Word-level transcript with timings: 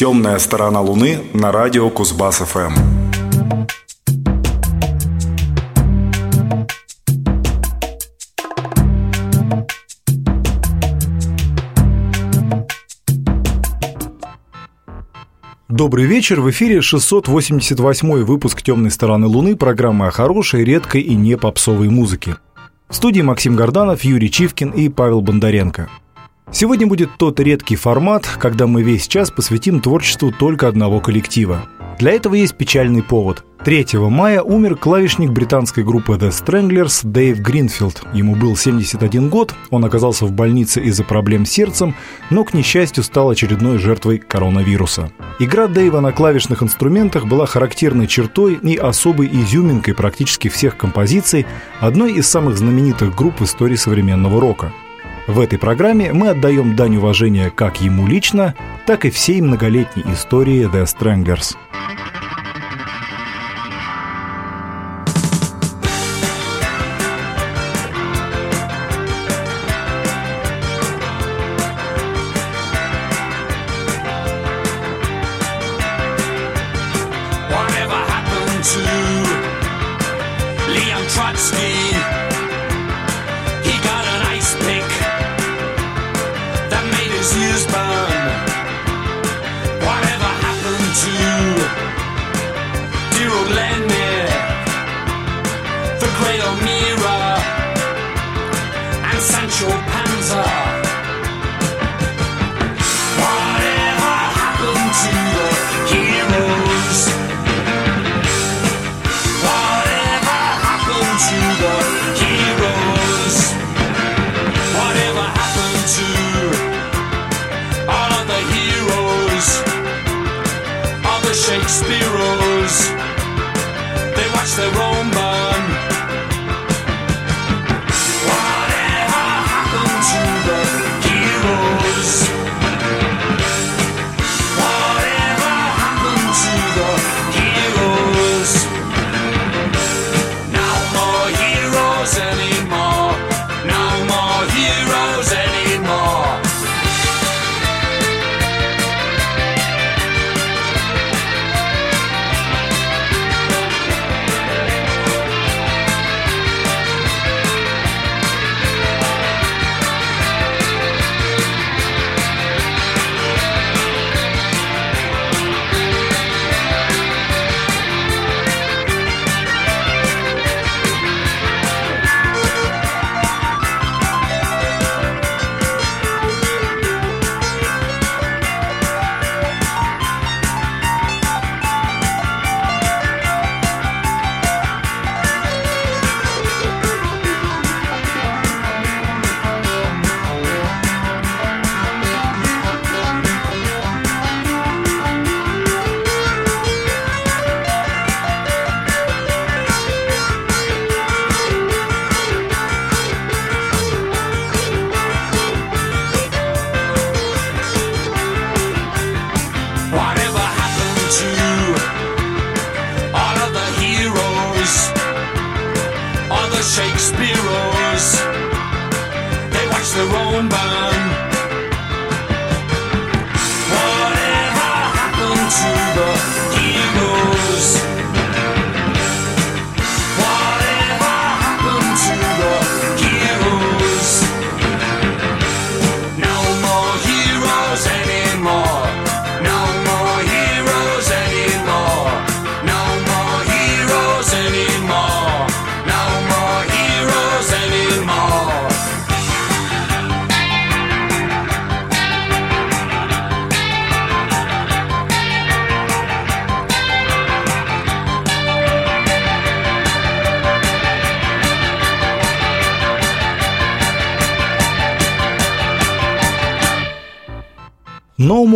Темная 0.00 0.38
сторона 0.38 0.80
Луны 0.80 1.18
на 1.34 1.52
радио 1.52 1.90
Кузбасс 1.90 2.38
ФМ. 2.38 2.72
Добрый 15.68 16.06
вечер, 16.06 16.40
в 16.40 16.48
эфире 16.48 16.80
688 16.80 18.24
выпуск 18.24 18.62
«Темной 18.62 18.90
стороны 18.90 19.26
Луны» 19.26 19.54
программы 19.54 20.06
о 20.06 20.10
хорошей, 20.10 20.64
редкой 20.64 21.02
и 21.02 21.14
не 21.14 21.36
попсовой 21.36 21.90
музыке. 21.90 22.38
В 22.88 22.94
студии 22.94 23.20
Максим 23.20 23.54
Горданов, 23.54 24.02
Юрий 24.02 24.30
Чивкин 24.30 24.70
и 24.70 24.88
Павел 24.88 25.20
Бондаренко. 25.20 25.90
Сегодня 26.52 26.86
будет 26.86 27.10
тот 27.16 27.38
редкий 27.38 27.76
формат, 27.76 28.26
когда 28.26 28.66
мы 28.66 28.82
весь 28.82 29.06
час 29.06 29.30
посвятим 29.30 29.80
творчеству 29.80 30.32
только 30.32 30.66
одного 30.66 31.00
коллектива. 31.00 31.62
Для 32.00 32.12
этого 32.12 32.34
есть 32.34 32.56
печальный 32.56 33.02
повод. 33.02 33.44
3 33.64 33.86
мая 33.94 34.42
умер 34.42 34.76
клавишник 34.76 35.30
британской 35.30 35.84
группы 35.84 36.14
The 36.14 36.30
Stranglers 36.30 37.00
Дэйв 37.04 37.38
Гринфилд. 37.40 38.02
Ему 38.14 38.34
был 38.34 38.56
71 38.56 39.28
год, 39.28 39.54
он 39.68 39.84
оказался 39.84 40.24
в 40.24 40.32
больнице 40.32 40.80
из-за 40.80 41.04
проблем 41.04 41.44
с 41.44 41.50
сердцем, 41.50 41.94
но, 42.30 42.42
к 42.44 42.54
несчастью, 42.54 43.04
стал 43.04 43.28
очередной 43.28 43.78
жертвой 43.78 44.18
коронавируса. 44.18 45.12
Игра 45.38 45.68
Дэйва 45.68 46.00
на 46.00 46.10
клавишных 46.10 46.62
инструментах 46.62 47.26
была 47.26 47.46
характерной 47.46 48.06
чертой 48.06 48.54
и 48.54 48.76
особой 48.76 49.28
изюминкой 49.28 49.94
практически 49.94 50.48
всех 50.48 50.78
композиций 50.78 51.46
одной 51.80 52.14
из 52.14 52.26
самых 52.26 52.56
знаменитых 52.56 53.14
групп 53.14 53.40
в 53.40 53.44
истории 53.44 53.76
современного 53.76 54.40
рока. 54.40 54.72
В 55.30 55.38
этой 55.38 55.60
программе 55.60 56.12
мы 56.12 56.30
отдаем 56.30 56.74
дань 56.74 56.96
уважения 56.96 57.50
как 57.50 57.80
ему 57.80 58.04
лично, 58.08 58.56
так 58.84 59.04
и 59.04 59.10
всей 59.10 59.40
многолетней 59.40 60.02
истории 60.12 60.68
The 60.68 60.84
Stranglers. 60.86 61.54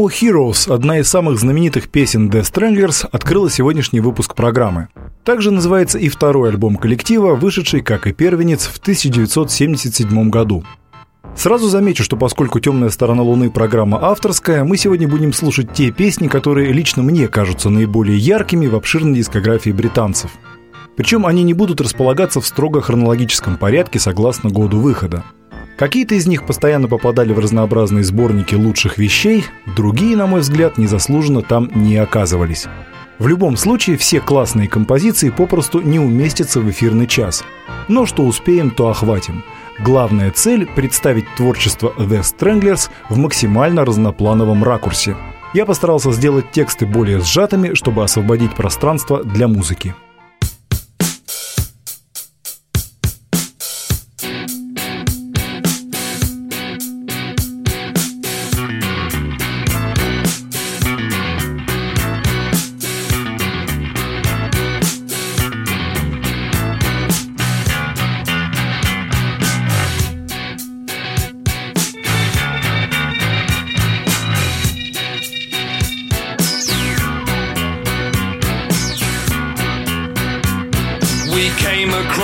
No 0.04 0.10
Heroes, 0.10 0.70
одна 0.70 0.98
из 0.98 1.08
самых 1.08 1.38
знаменитых 1.38 1.88
песен 1.88 2.28
The 2.28 2.42
Stranglers, 2.42 3.08
открыла 3.10 3.48
сегодняшний 3.48 4.00
выпуск 4.00 4.34
программы. 4.34 4.88
Также 5.24 5.50
называется 5.50 5.98
и 5.98 6.10
второй 6.10 6.50
альбом 6.50 6.76
коллектива, 6.76 7.34
вышедший, 7.34 7.80
как 7.80 8.06
и 8.06 8.12
первенец, 8.12 8.66
в 8.66 8.76
1977 8.76 10.28
году. 10.28 10.62
Сразу 11.34 11.68
замечу, 11.68 12.04
что 12.04 12.18
поскольку 12.18 12.60
«Темная 12.60 12.90
сторона 12.90 13.22
Луны» 13.22 13.50
программа 13.50 13.98
авторская, 14.04 14.62
мы 14.62 14.76
сегодня 14.76 15.08
будем 15.08 15.32
слушать 15.32 15.72
те 15.72 15.90
песни, 15.90 16.28
которые 16.28 16.70
лично 16.74 17.02
мне 17.02 17.26
кажутся 17.26 17.70
наиболее 17.70 18.18
яркими 18.18 18.66
в 18.66 18.76
обширной 18.76 19.16
дискографии 19.16 19.70
британцев. 19.70 20.32
Причем 20.98 21.24
они 21.24 21.42
не 21.44 21.54
будут 21.54 21.80
располагаться 21.80 22.42
в 22.42 22.46
строго 22.46 22.82
хронологическом 22.82 23.56
порядке 23.56 23.98
согласно 23.98 24.50
году 24.50 24.80
выхода. 24.80 25.24
Какие-то 25.76 26.14
из 26.14 26.26
них 26.26 26.46
постоянно 26.46 26.86
попадали 26.86 27.32
в 27.32 27.38
разнообразные 27.38 28.04
сборники 28.04 28.54
лучших 28.54 28.96
вещей, 28.98 29.44
другие, 29.76 30.16
на 30.16 30.26
мой 30.26 30.40
взгляд, 30.40 30.78
незаслуженно 30.78 31.42
там 31.42 31.68
не 31.74 31.96
оказывались. 31.96 32.66
В 33.18 33.26
любом 33.26 33.56
случае, 33.56 33.96
все 33.96 34.20
классные 34.20 34.68
композиции 34.68 35.30
попросту 35.30 35.80
не 35.80 35.98
уместятся 35.98 36.60
в 36.60 36.70
эфирный 36.70 37.06
час. 37.06 37.44
Но 37.88 38.06
что 38.06 38.24
успеем, 38.24 38.70
то 38.70 38.88
охватим. 38.88 39.44
Главная 39.80 40.30
цель– 40.30 40.66
представить 40.76 41.26
творчество 41.36 41.92
The 41.98 42.20
Stranglers 42.20 42.90
в 43.08 43.18
максимально 43.18 43.84
разноплановом 43.84 44.62
ракурсе. 44.62 45.16
Я 45.52 45.66
постарался 45.66 46.12
сделать 46.12 46.50
тексты 46.52 46.86
более 46.86 47.20
сжатыми, 47.20 47.74
чтобы 47.74 48.02
освободить 48.02 48.54
пространство 48.54 49.22
для 49.22 49.48
музыки. 49.48 49.94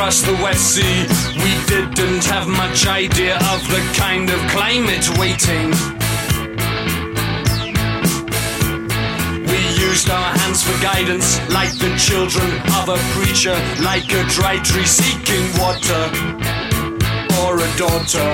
Across 0.01 0.23
the 0.23 0.33
West 0.43 0.75
Sea. 0.75 1.03
We 1.45 1.53
didn't 1.67 2.25
have 2.25 2.49
much 2.49 2.87
idea 2.87 3.37
of 3.53 3.61
the 3.69 3.83
kind 3.95 4.31
of 4.31 4.41
climate 4.49 5.07
waiting. 5.19 5.69
We 9.45 9.61
used 9.77 10.09
our 10.09 10.31
hands 10.39 10.63
for 10.63 10.73
guidance, 10.83 11.39
like 11.51 11.73
the 11.77 11.95
children 11.99 12.49
of 12.81 12.89
a 12.89 12.97
preacher, 13.13 13.57
like 13.85 14.11
a 14.15 14.25
dry 14.31 14.57
tree 14.65 14.87
seeking 14.87 15.45
water, 15.61 16.03
or 17.45 17.61
a 17.61 17.71
daughter. 17.77 18.29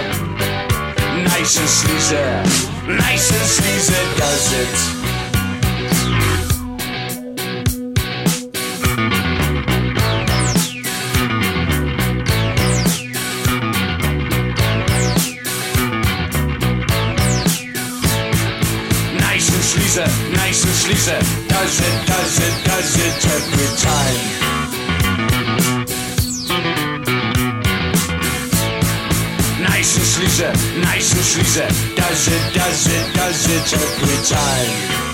Nice 1.34 1.58
and 1.58 1.68
sleazy, 1.68 2.94
nice 2.94 3.28
and 3.32 3.46
sleazy 3.56 4.02
does 4.16 4.52
it. 4.52 4.95
Sleazy, 19.96 20.32
nice 20.32 20.64
and 20.64 20.74
sleazy. 20.74 21.12
Does 21.48 21.80
it, 21.80 22.06
does 22.06 22.38
it, 22.38 22.64
does 22.64 22.96
it 23.06 23.26
every 23.36 23.68
time. 23.76 24.20
Nice 29.62 29.96
and 29.96 30.06
sleazy, 30.06 30.80
nice 30.80 31.12
and 31.12 31.24
sleazy. 31.24 31.66
Does 31.94 32.28
it, 32.28 32.54
does 32.54 32.86
it, 32.86 33.14
does 33.14 33.46
it 33.48 33.72
every 33.74 34.18
time. 34.26 35.05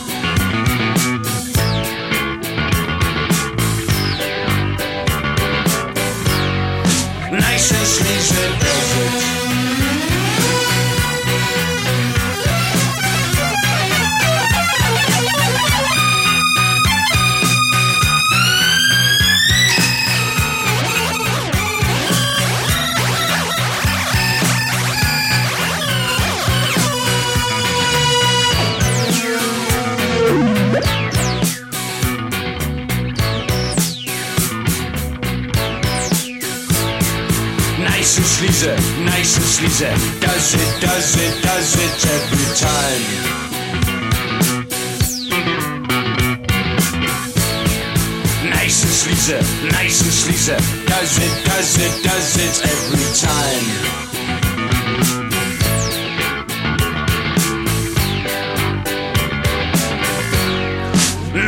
Nice 48.72 48.84
and 48.84 48.92
sleazy, 48.94 49.36
nice 49.69 50.00
and 50.00 50.12
sleazy. 50.12 50.56
Does 50.86 51.19
it, 51.19 51.44
does 51.44 51.76
it, 51.76 52.02
does 52.02 52.36
it 52.38 52.56
every 52.72 53.08
time. 53.20 53.66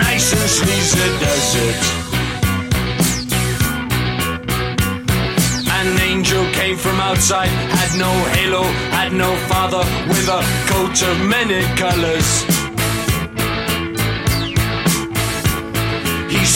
Nice 0.00 0.32
and 0.34 0.50
sleazy 0.50 1.06
does 1.24 1.54
it. 1.64 1.82
An 5.72 5.88
angel 6.02 6.44
came 6.52 6.76
from 6.76 7.00
outside, 7.00 7.48
had 7.48 7.98
no 7.98 8.12
halo, 8.34 8.64
had 8.92 9.14
no 9.14 9.34
father, 9.48 9.84
with 10.08 10.28
a 10.28 10.42
coat 10.68 11.02
of 11.02 11.18
many 11.26 11.64
colors. 11.78 12.63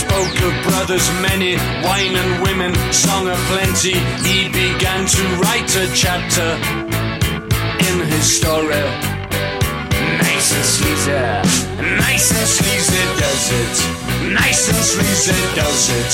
Spoke 0.08 0.40
of 0.48 0.54
brothers 0.64 1.06
many, 1.20 1.56
wine 1.84 2.16
and 2.16 2.42
women, 2.42 2.72
song 2.92 3.28
of 3.28 3.38
plenty. 3.52 3.96
He 4.24 4.48
began 4.48 5.06
to 5.06 5.22
write 5.40 5.70
a 5.76 5.86
chapter 5.94 6.48
in 7.86 7.96
his 8.08 8.26
story. 8.38 8.84
Nice 10.24 10.48
and 10.56 10.66
sleazy, 10.74 11.20
nice 12.02 12.28
and 12.38 12.48
sleazy 12.56 13.04
does 13.20 13.46
it. 13.62 13.76
Nice 14.32 14.68
and 14.72 14.84
sleazy 14.92 15.40
does 15.60 15.84
it. 16.00 16.12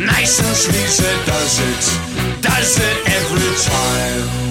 Nice 0.00 0.38
and 0.40 0.56
sleazy 0.56 1.12
does 1.26 1.54
it 1.70 2.40
does 2.40 2.78
it 2.78 2.96
every 3.06 3.52
time. 3.68 4.49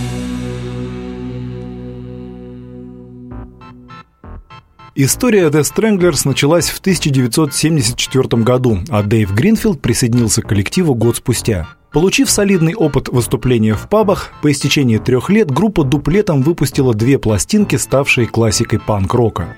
История 5.01 5.47
The 5.47 5.61
Stranglers 5.61 6.27
началась 6.27 6.67
в 6.67 6.79
1974 6.79 8.43
году, 8.43 8.79
а 8.89 9.01
Дэйв 9.01 9.33
Гринфилд 9.33 9.81
присоединился 9.81 10.41
к 10.41 10.49
коллективу 10.49 10.93
год 10.93 11.15
спустя. 11.15 11.69
Получив 11.93 12.29
солидный 12.29 12.75
опыт 12.75 13.07
выступления 13.07 13.75
в 13.75 13.87
пабах, 13.87 14.33
по 14.41 14.51
истечении 14.51 14.97
трех 14.97 15.29
лет 15.29 15.49
группа 15.49 15.85
дуплетом 15.85 16.41
выпустила 16.41 16.93
две 16.93 17.17
пластинки, 17.17 17.77
ставшие 17.77 18.27
классикой 18.27 18.81
панк-рока. 18.81 19.55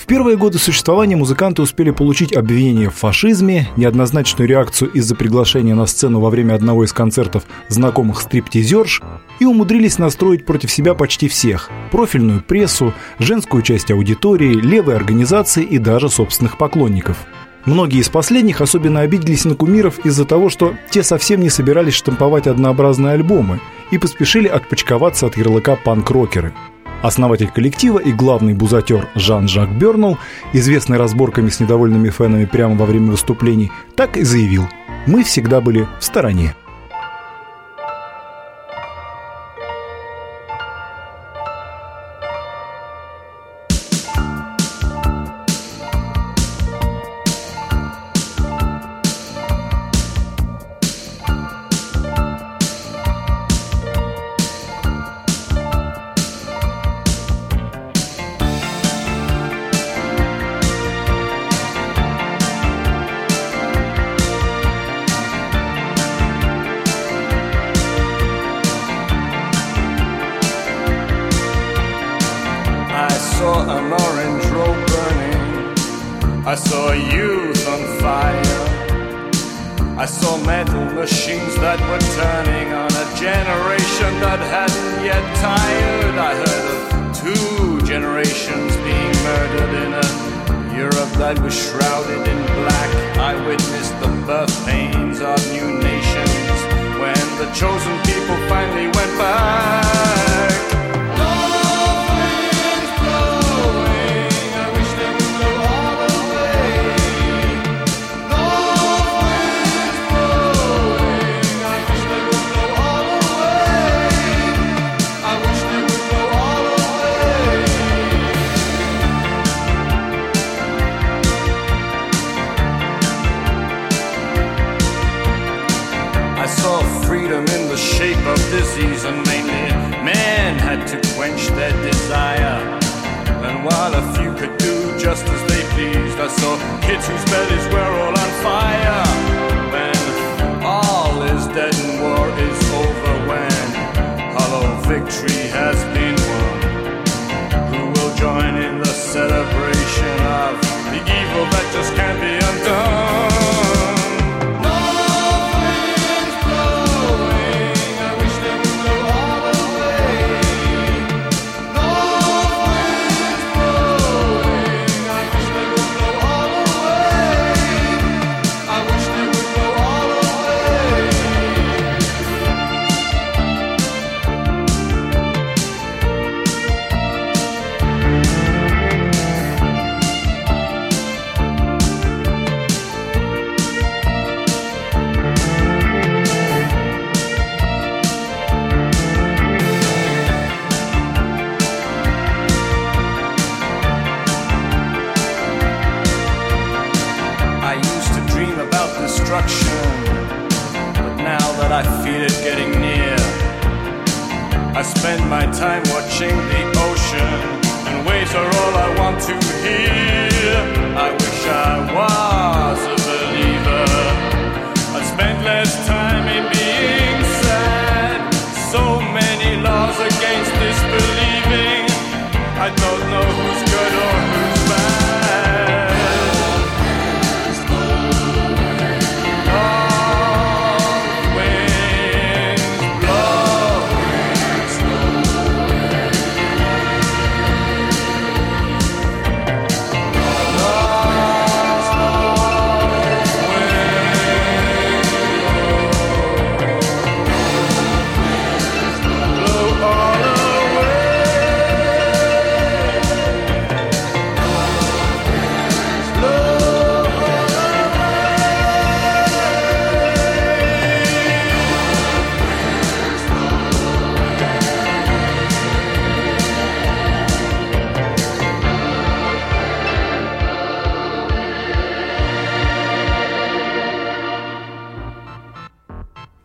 В 0.00 0.06
первые 0.06 0.38
годы 0.38 0.58
существования 0.58 1.14
музыканты 1.14 1.60
успели 1.60 1.90
получить 1.90 2.34
обвинение 2.34 2.88
в 2.88 2.94
фашизме, 2.94 3.68
неоднозначную 3.76 4.48
реакцию 4.48 4.90
из-за 4.92 5.14
приглашения 5.14 5.74
на 5.74 5.84
сцену 5.84 6.20
во 6.20 6.30
время 6.30 6.54
одного 6.54 6.84
из 6.84 6.94
концертов 6.94 7.44
знакомых 7.68 8.22
стриптизерш 8.22 9.02
и 9.40 9.44
умудрились 9.44 9.98
настроить 9.98 10.46
против 10.46 10.70
себя 10.70 10.94
почти 10.94 11.28
всех– 11.28 11.68
профильную 11.90 12.40
прессу, 12.40 12.94
женскую 13.18 13.62
часть 13.62 13.90
аудитории, 13.90 14.54
левые 14.54 14.96
организации 14.96 15.64
и 15.64 15.76
даже 15.76 16.08
собственных 16.08 16.56
поклонников. 16.56 17.18
Многие 17.66 18.00
из 18.00 18.08
последних 18.08 18.62
особенно 18.62 19.00
обиделись 19.00 19.44
на 19.44 19.54
кумиров 19.54 19.98
из-за 20.06 20.24
того, 20.24 20.48
что 20.48 20.74
те 20.88 21.02
совсем 21.02 21.42
не 21.42 21.50
собирались 21.50 21.94
штамповать 21.94 22.46
однообразные 22.46 23.12
альбомы 23.12 23.60
и 23.90 23.98
поспешили 23.98 24.48
отпочковаться 24.48 25.26
от 25.26 25.36
ярлыка 25.36 25.76
панк-рокеры– 25.76 26.54
Основатель 27.02 27.50
коллектива 27.50 27.98
и 27.98 28.12
главный 28.12 28.52
бузатер 28.52 29.08
Жан-Жак 29.14 29.70
Бернул, 29.70 30.18
известный 30.52 30.98
разборками 30.98 31.48
с 31.48 31.58
недовольными 31.58 32.10
фенами 32.10 32.44
прямо 32.44 32.74
во 32.74 32.84
время 32.84 33.12
выступлений, 33.12 33.72
так 33.96 34.16
и 34.18 34.22
заявил 34.22 34.68
«Мы 35.06 35.24
всегда 35.24 35.62
были 35.62 35.88
в 35.98 36.04
стороне». 36.04 36.54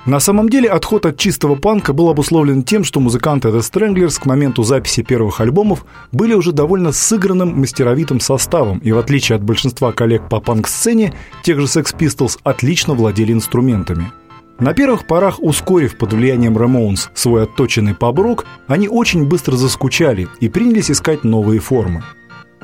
На 0.05 0.19
самом 0.19 0.49
деле 0.49 0.69
отход 0.69 1.07
от 1.07 1.17
чистого 1.17 1.55
панка 1.55 1.91
был 1.91 2.09
обусловлен 2.09 2.61
тем, 2.61 2.83
что 2.83 2.99
музыканты 2.99 3.47
The 3.47 3.61
Stranglers 3.61 4.21
к 4.21 4.27
моменту 4.27 4.61
записи 4.61 5.01
первых 5.01 5.41
альбомов 5.41 5.83
были 6.11 6.35
уже 6.35 6.51
довольно 6.51 6.91
сыгранным 6.91 7.59
мастеровитым 7.59 8.19
составом 8.19 8.77
и 8.79 8.91
в 8.91 8.99
отличие 8.99 9.37
от 9.37 9.43
большинства 9.43 9.91
коллег 9.91 10.29
по 10.29 10.39
панк-сцене, 10.39 11.15
тех 11.41 11.59
же 11.59 11.65
Sex 11.65 11.97
Pistols 11.97 12.37
отлично 12.43 12.93
владели 12.93 13.33
инструментами. 13.33 14.11
На 14.59 14.75
первых 14.75 15.07
порах, 15.07 15.41
ускорив 15.41 15.97
под 15.97 16.13
влиянием 16.13 16.55
Ramones 16.55 17.09
свой 17.15 17.43
отточенный 17.43 17.95
паб-рок, 17.95 18.45
они 18.67 18.87
очень 18.87 19.25
быстро 19.25 19.55
заскучали 19.55 20.27
и 20.39 20.49
принялись 20.49 20.91
искать 20.91 21.23
новые 21.23 21.59
формы. 21.59 22.03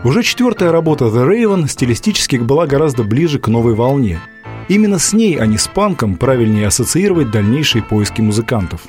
Уже 0.03 0.21
четвертая 0.21 0.71
работа 0.71 1.05
The 1.05 1.27
Raven 1.27 1.67
стилистически 1.67 2.35
была 2.35 2.67
гораздо 2.67 3.03
ближе 3.03 3.39
к 3.39 3.47
новой 3.47 3.73
волне– 3.73 4.19
Именно 4.67 4.99
с 4.99 5.13
ней, 5.13 5.35
а 5.37 5.45
не 5.45 5.57
с 5.57 5.67
панком, 5.67 6.15
правильнее 6.15 6.67
ассоциировать 6.67 7.31
дальнейшие 7.31 7.83
поиски 7.83 8.21
музыкантов. 8.21 8.81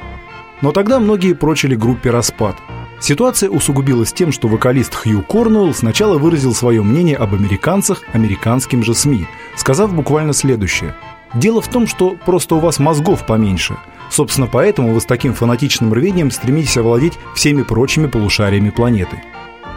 Но 0.60 0.72
тогда 0.72 1.00
многие 1.00 1.34
прочили 1.34 1.74
группе 1.74 2.10
распад. 2.10 2.56
Ситуация 3.00 3.50
усугубилась 3.50 4.12
тем, 4.12 4.30
что 4.30 4.46
вокалист 4.46 4.94
Хью 4.94 5.22
Корнуэлл 5.22 5.74
сначала 5.74 6.18
выразил 6.18 6.54
свое 6.54 6.84
мнение 6.84 7.16
об 7.16 7.34
американцах 7.34 8.02
американским 8.12 8.84
же 8.84 8.94
СМИ, 8.94 9.26
сказав 9.56 9.92
буквально 9.92 10.32
следующее. 10.32 10.94
«Дело 11.34 11.60
в 11.60 11.68
том, 11.68 11.88
что 11.88 12.10
просто 12.10 12.54
у 12.54 12.60
вас 12.60 12.78
мозгов 12.78 13.26
поменьше. 13.26 13.76
Собственно, 14.08 14.46
поэтому 14.46 14.94
вы 14.94 15.00
с 15.00 15.04
таким 15.04 15.34
фанатичным 15.34 15.92
рвением 15.92 16.30
стремитесь 16.30 16.76
овладеть 16.76 17.18
всеми 17.34 17.62
прочими 17.62 18.06
полушариями 18.06 18.70
планеты». 18.70 19.20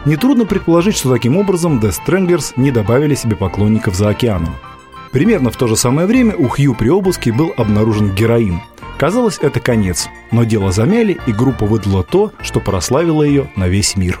Нетрудно 0.04 0.44
предположить, 0.44 0.96
что 0.96 1.12
таким 1.12 1.36
образом 1.36 1.80
The 1.80 1.92
Stranglers 1.92 2.52
не 2.54 2.70
добавили 2.70 3.16
себе 3.16 3.34
поклонников 3.34 3.96
за 3.96 4.10
океаном. 4.10 4.54
Примерно 5.12 5.50
в 5.50 5.56
то 5.56 5.66
же 5.66 5.76
самое 5.76 6.06
время 6.06 6.34
у 6.36 6.48
Хью 6.48 6.74
при 6.74 6.88
обыске 6.88 7.32
был 7.32 7.52
обнаружен 7.56 8.14
героин. 8.14 8.60
Казалось, 8.98 9.38
это 9.40 9.60
конец, 9.60 10.08
но 10.30 10.44
дело 10.44 10.72
замяли, 10.72 11.18
и 11.26 11.32
группа 11.32 11.66
выдала 11.66 12.02
то, 12.02 12.32
что 12.40 12.60
прославило 12.60 13.22
ее 13.22 13.50
на 13.56 13.68
весь 13.68 13.96
мир. 13.96 14.20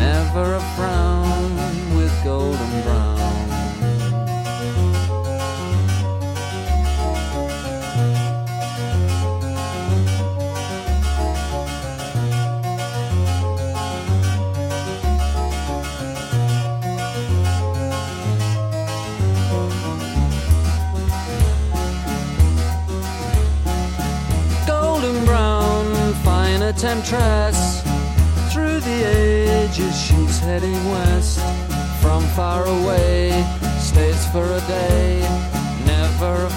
never 0.00 0.54
a 0.54 0.60
frown 0.76 1.54
with 1.94 2.12
golden 2.24 2.82
brown. 2.82 3.18
golden 24.66 25.24
brown, 25.26 26.14
fine 26.24 26.62
a 26.62 26.72
temptress. 26.72 27.69
She's 29.72 30.40
heading 30.40 30.84
west. 30.90 31.38
From 32.02 32.24
far 32.34 32.66
away, 32.66 33.30
stays 33.78 34.26
for 34.32 34.42
a 34.42 34.60
day. 34.66 35.20
Never 35.86 36.46
a 36.46 36.50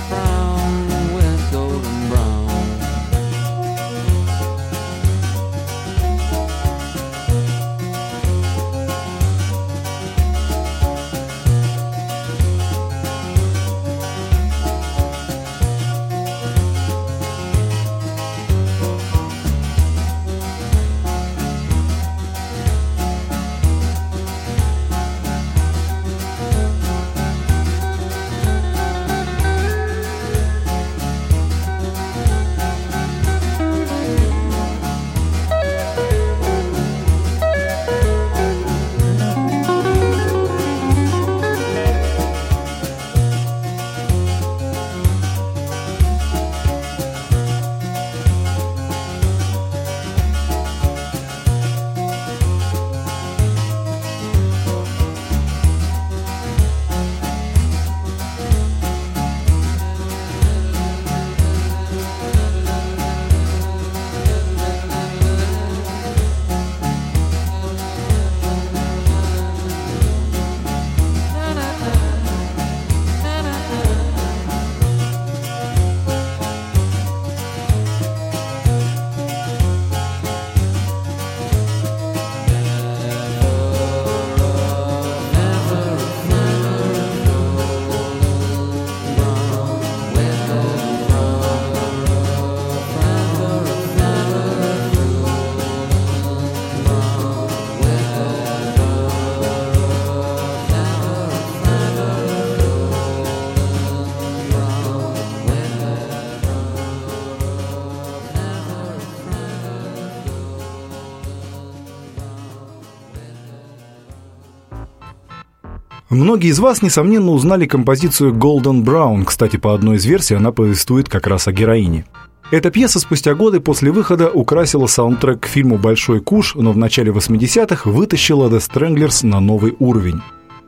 Многие 116.13 116.49
из 116.49 116.59
вас, 116.59 116.83
несомненно, 116.83 117.31
узнали 117.31 117.65
композицию 117.65 118.33
Golden 118.33 118.83
Brown. 118.83 119.25
Кстати, 119.25 119.57
по 119.57 119.73
одной 119.73 119.97
из 119.97 120.05
версий 120.05 120.35
она 120.35 120.51
повествует 120.51 121.09
как 121.09 121.25
раз 121.25 121.47
о 121.47 121.51
героине. 121.51 122.05
Эта 122.51 122.69
пьеса 122.69 122.99
спустя 122.99 123.33
годы 123.33 123.59
после 123.59 123.91
выхода 123.91 124.29
украсила 124.29 124.85
саундтрек 124.85 125.39
к 125.39 125.47
фильму 125.47 125.79
«Большой 125.79 126.19
куш», 126.19 126.53
но 126.53 126.71
в 126.71 126.77
начале 126.77 127.11
80-х 127.11 127.89
вытащила 127.89 128.47
The 128.47 128.59
Stranglers 128.59 129.25
на 129.25 129.39
новый 129.39 129.75
уровень. 129.79 130.21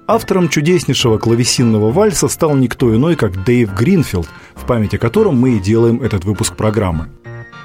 Автором 0.08 0.50
чудеснейшего 0.50 1.20
клавесинного 1.20 1.92
вальса 1.92 2.28
стал 2.28 2.56
никто 2.56 2.96
иной, 2.96 3.16
как 3.16 3.44
Дэйв 3.44 3.72
Гринфилд, 3.72 4.28
в 4.56 4.66
память 4.66 4.96
о 4.96 4.98
котором 4.98 5.40
мы 5.40 5.58
и 5.58 5.60
делаем 5.60 6.02
этот 6.02 6.26
выпуск 6.26 6.56
программы. 6.56 7.10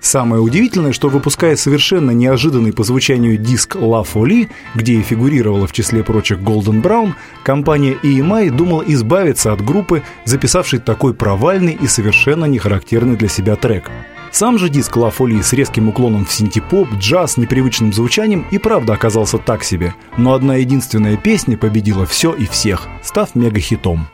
Самое 0.01 0.41
удивительное, 0.41 0.93
что 0.93 1.09
выпуская 1.09 1.57
совершенно 1.57 2.11
неожиданный 2.13 2.73
по 2.73 2.85
звучанию 2.85 3.37
диск 3.37 3.77
La 3.77 4.05
Folie, 4.05 4.49
где 4.75 4.95
и 4.95 5.03
фигурировала 5.03 5.67
в 5.67 5.73
числе 5.73 6.03
прочих 6.03 6.39
Golden 6.39 6.83
Brown, 6.83 7.13
компания 7.45 7.97
EMI 8.03 8.51
думала 8.51 8.83
избавиться 8.87 9.53
от 9.53 9.63
группы, 9.63 10.03
записавшей 10.25 10.79
такой 10.79 11.13
провальный 11.13 11.79
и 11.81 11.87
совершенно 11.87 12.47
нехарактерный 12.47 13.17
для 13.17 13.29
себя 13.29 13.57
трек. 13.57 13.91
Сам 14.31 14.59
же 14.59 14.69
диск 14.69 14.97
La 14.97 15.13
Folie 15.15 15.43
с 15.43 15.53
резким 15.53 15.89
уклоном 15.89 16.25
в 16.25 16.33
синтепоп, 16.33 16.89
джаз, 16.99 17.37
непривычным 17.37 17.93
звучанием 17.93 18.47
и 18.51 18.59
правда 18.59 18.95
оказался 18.95 19.39
так 19.39 19.65
себе, 19.65 19.95
но 20.17 20.33
одна 20.35 20.57
единственная 20.57 21.17
песня 21.17 21.59
победила 21.59 22.07
все 22.07 22.33
и 22.33 22.47
всех, 22.47 22.89
став 23.03 23.35
мегахитом. 23.35 24.07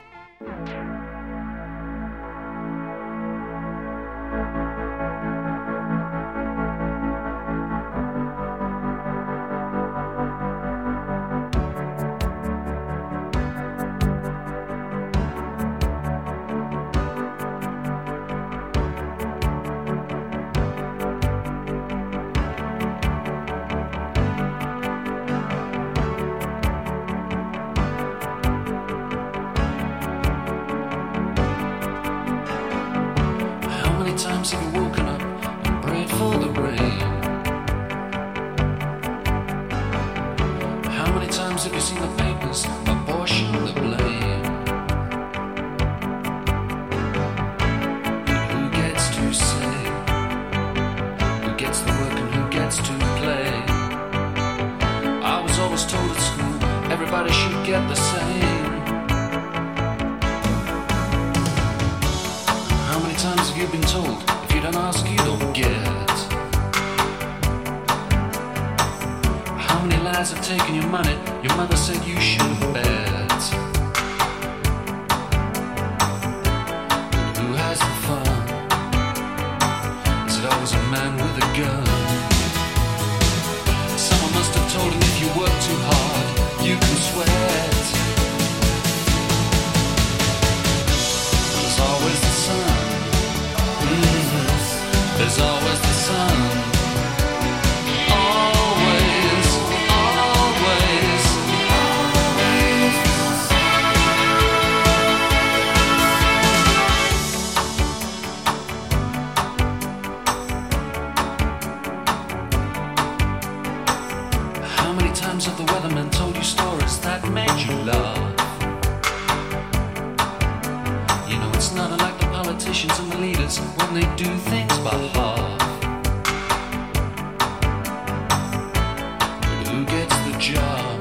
Job? 130.38 131.00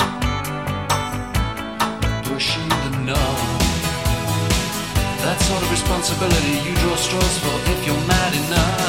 Pushing 2.23 2.69
the 2.69 2.91
knob. 3.05 3.61
That 5.23 5.37
sort 5.41 5.61
of 5.61 5.71
responsibility 5.71 6.69
you 6.69 6.75
draw 6.75 6.95
straws 6.95 7.37
for 7.39 7.71
if 7.71 7.85
you're 7.85 8.07
mad 8.07 8.33
enough. 8.33 8.84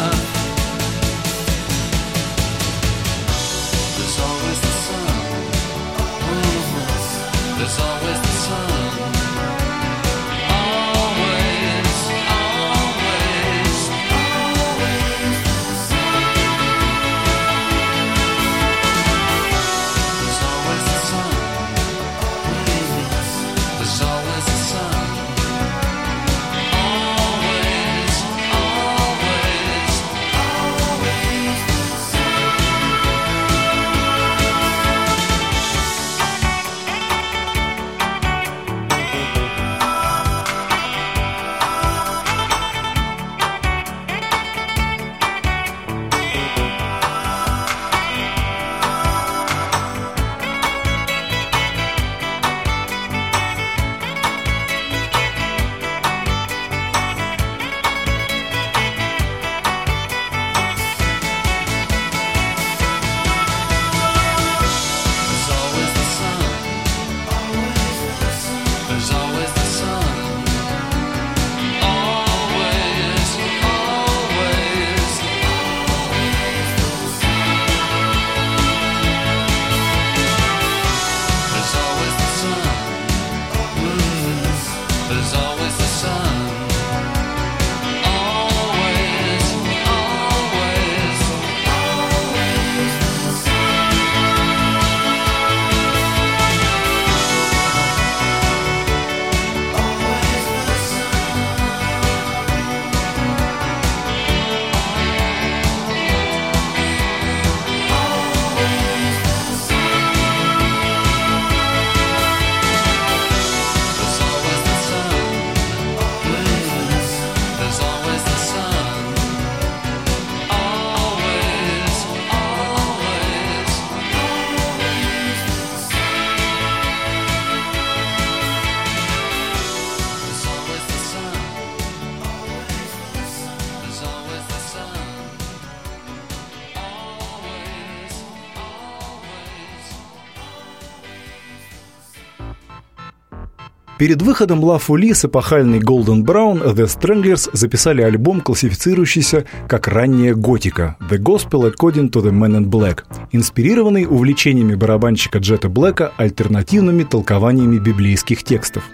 Перед 144.07 144.23
выходом 144.23 144.61
Love 144.61 144.97
Лис 144.97 145.25
и 145.25 145.27
эпохальный 145.27 145.81
Golden 145.81 146.23
Brown 146.23 146.63
The 146.77 146.87
Stranglers 146.87 147.51
записали 147.53 148.03
альбом, 148.03 148.41
классифицирующийся 148.41 149.47
как 149.67 149.89
ранняя 149.89 150.33
готика 150.33 150.97
The 151.11 151.19
Gospel 151.19 151.75
According 151.75 152.11
to 152.11 152.23
the 152.23 152.31
Man 152.31 152.57
in 152.57 152.67
Black, 152.67 153.01
инспирированный 153.33 154.07
увлечениями 154.07 154.77
барабанщика 154.77 155.39
Джета 155.39 155.69
Блэка 155.69 156.13
альтернативными 156.19 157.03
толкованиями 157.03 157.79
библейских 157.79 158.45
текстов. 158.45 158.85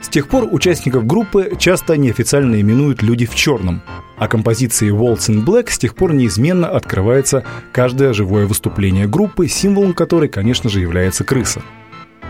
С 0.00 0.08
тех 0.08 0.26
пор 0.26 0.48
участников 0.50 1.06
группы 1.06 1.52
часто 1.56 1.96
неофициально 1.96 2.60
именуют 2.60 3.00
«люди 3.00 3.26
в 3.26 3.36
черном», 3.36 3.80
а 4.18 4.26
композиции 4.26 4.92
Waltz 4.92 5.28
in 5.28 5.44
Black 5.44 5.70
с 5.70 5.78
тех 5.78 5.94
пор 5.94 6.14
неизменно 6.14 6.68
открывается 6.68 7.44
каждое 7.70 8.12
живое 8.12 8.46
выступление 8.46 9.06
группы, 9.06 9.46
символом 9.46 9.92
которой, 9.94 10.28
конечно 10.28 10.68
же, 10.68 10.80
является 10.80 11.22
крыса. 11.22 11.62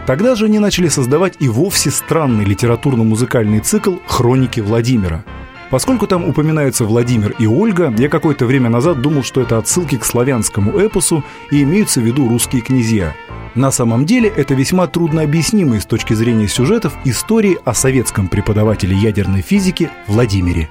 Тогда 0.07 0.35
же 0.35 0.47
они 0.47 0.59
начали 0.59 0.88
создавать 0.88 1.37
и 1.38 1.49
вовсе 1.49 1.91
странный 1.91 2.45
литературно-музыкальный 2.45 3.61
цикл 3.61 3.97
«Хроники 4.07 4.61
Владимира». 4.61 5.25
Поскольку 5.71 6.07
там 6.07 6.29
упоминаются 6.29 6.85
Владимир 6.85 7.35
и 7.38 7.47
Ольга, 7.47 7.95
я 7.97 8.09
какое-то 8.11 8.45
время 8.45 8.69
назад 8.69 9.01
думал, 9.01 9.23
что 9.23 9.41
это 9.41 9.57
отсылки 9.57 9.97
к 9.97 10.05
славянскому 10.05 10.79
эпосу 10.79 11.25
и 11.51 11.62
имеются 11.62 12.01
в 12.01 12.05
виду 12.05 12.29
русские 12.29 12.61
князья. 12.61 13.15
На 13.55 13.71
самом 13.71 14.05
деле 14.05 14.29
это 14.29 14.55
весьма 14.55 14.87
трудно 14.87 15.23
объяснимые 15.23 15.81
с 15.81 15.87
точки 15.87 16.15
зрения 16.15 16.49
сюжетов 16.49 16.95
истории 17.05 17.59
о 17.65 17.73
советском 17.73 18.29
преподавателе 18.29 18.97
ядерной 18.97 19.41
физики 19.41 19.88
Владимире. 20.09 20.69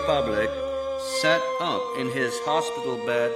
Republic, 0.00 0.50
sat 1.22 1.40
up 1.60 1.80
in 2.00 2.10
his 2.10 2.36
hospital 2.40 2.96
bed 3.06 3.30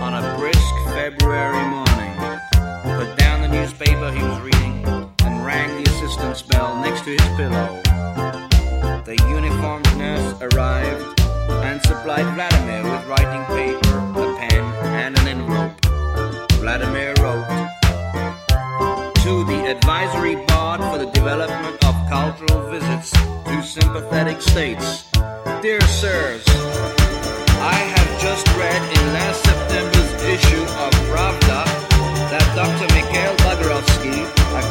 on 0.00 0.14
a 0.14 0.38
brisk 0.38 0.74
February 0.96 1.62
morning, 1.68 2.14
put 2.96 3.14
down 3.18 3.42
the 3.42 3.48
newspaper 3.48 4.10
he 4.10 4.22
was 4.22 4.40
reading, 4.40 4.86
and 5.22 5.44
rang 5.44 5.68
the 5.76 5.90
assistance 5.90 6.40
bell 6.40 6.80
next 6.80 7.04
to 7.04 7.10
his 7.10 7.28
pillow. 7.36 7.68
The 9.04 9.18
uniformed 9.28 9.84
nurse 9.98 10.32
arrived 10.40 11.20
and 11.68 11.78
supplied 11.82 12.24
Vladimir 12.34 12.90
with 12.90 13.06
writing 13.06 13.44
paper, 13.54 13.98
a 14.16 14.36
pen, 14.38 14.64
and 15.04 15.18
an 15.18 15.28
envelope. 15.28 15.76
Vladimir 16.52 17.12
wrote 17.20 17.46
to 19.24 19.44
the 19.44 19.76
advisory 19.76 20.36
board 20.36 20.80
for 20.88 20.96
the 20.96 21.10
development 21.12 21.76
of 21.84 21.94
cultural 22.08 22.70
visits 22.70 23.10
to 23.10 23.62
sympathetic 23.62 24.40
states. 24.40 25.07
Dear 25.60 25.80
sirs, 25.80 26.44
I 27.58 27.74
have 27.74 28.20
just 28.20 28.46
read 28.54 28.80
in 28.80 29.12
last 29.12 29.42
September's 29.42 30.22
issue 30.22 30.62
of 30.62 30.92
Pravda 31.10 31.64
that 32.30 32.46
Dr. 32.54 32.86
Mikhail 32.94 33.34
Bagorovsky, 33.42 34.22
a 34.54 34.62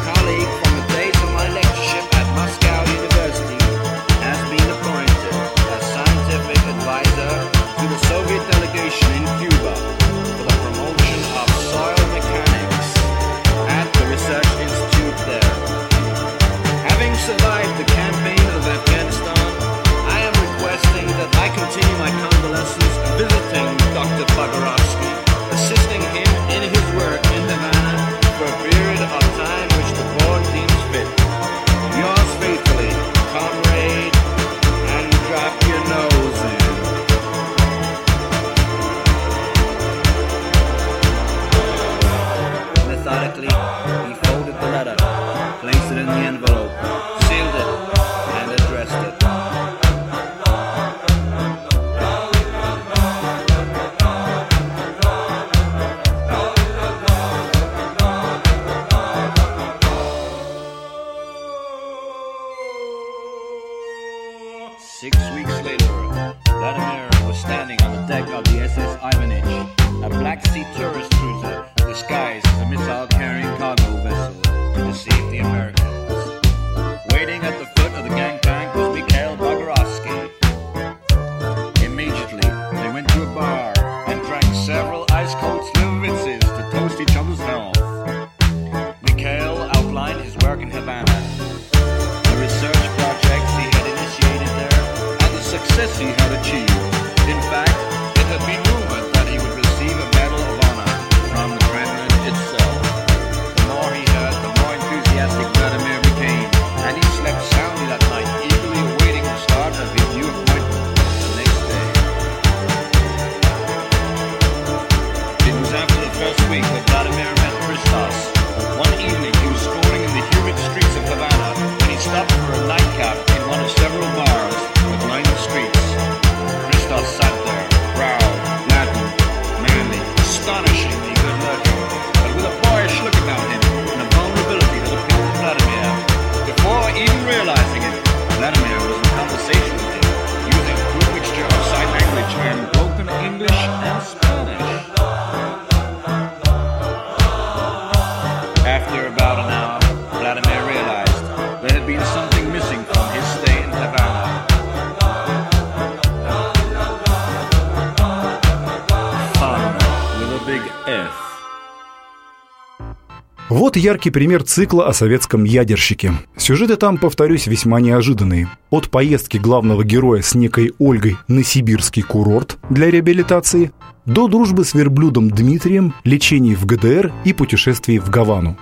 Вот 163.78 163.84
яркий 163.84 164.10
пример 164.10 164.42
цикла 164.42 164.88
о 164.88 164.94
советском 164.94 165.44
ядерщике. 165.44 166.14
Сюжеты 166.36 166.78
там, 166.78 166.98
повторюсь, 166.98 167.46
весьма 167.46 167.80
неожиданные. 167.80 168.50
От 168.72 168.90
поездки 168.90 169.38
главного 169.38 169.84
героя 169.84 170.24
с 170.24 170.34
некой 170.34 170.74
Ольгой 170.80 171.18
на 171.28 171.44
сибирский 171.44 172.02
курорт 172.02 172.58
для 172.72 172.90
реабилитации 172.90 173.72
до 174.08 174.28
дружбы 174.28 174.66
с 174.66 174.74
верблюдом 174.74 175.30
Дмитрием, 175.30 175.94
лечений 176.06 176.56
в 176.56 176.66
ГДР 176.66 177.14
и 177.24 177.34
путешествий 177.34 178.00
в 178.00 178.10
Гавану. 178.10 178.58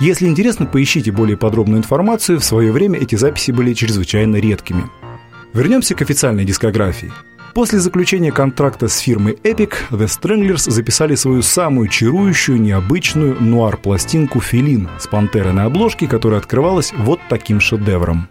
Если 0.00 0.26
интересно, 0.26 0.66
поищите 0.66 1.12
более 1.12 1.36
подробную 1.36 1.78
информацию. 1.78 2.40
В 2.40 2.44
свое 2.44 2.72
время 2.72 2.98
эти 2.98 3.14
записи 3.14 3.52
были 3.52 3.74
чрезвычайно 3.74 4.38
редкими. 4.38 4.90
Вернемся 5.54 5.94
к 5.94 6.02
официальной 6.02 6.44
дискографии. 6.44 7.12
После 7.58 7.80
заключения 7.80 8.30
контракта 8.30 8.86
с 8.86 8.98
фирмой 8.98 9.32
Epic, 9.42 9.72
The 9.90 10.06
Stranglers 10.06 10.70
записали 10.70 11.16
свою 11.16 11.42
самую 11.42 11.88
чарующую, 11.88 12.60
необычную 12.60 13.34
нуар-пластинку 13.42 14.40
«Филин» 14.40 14.88
с 15.00 15.08
пантерой 15.08 15.52
на 15.52 15.64
обложке, 15.64 16.06
которая 16.06 16.38
открывалась 16.38 16.92
вот 16.96 17.18
таким 17.28 17.58
шедевром. 17.58 18.28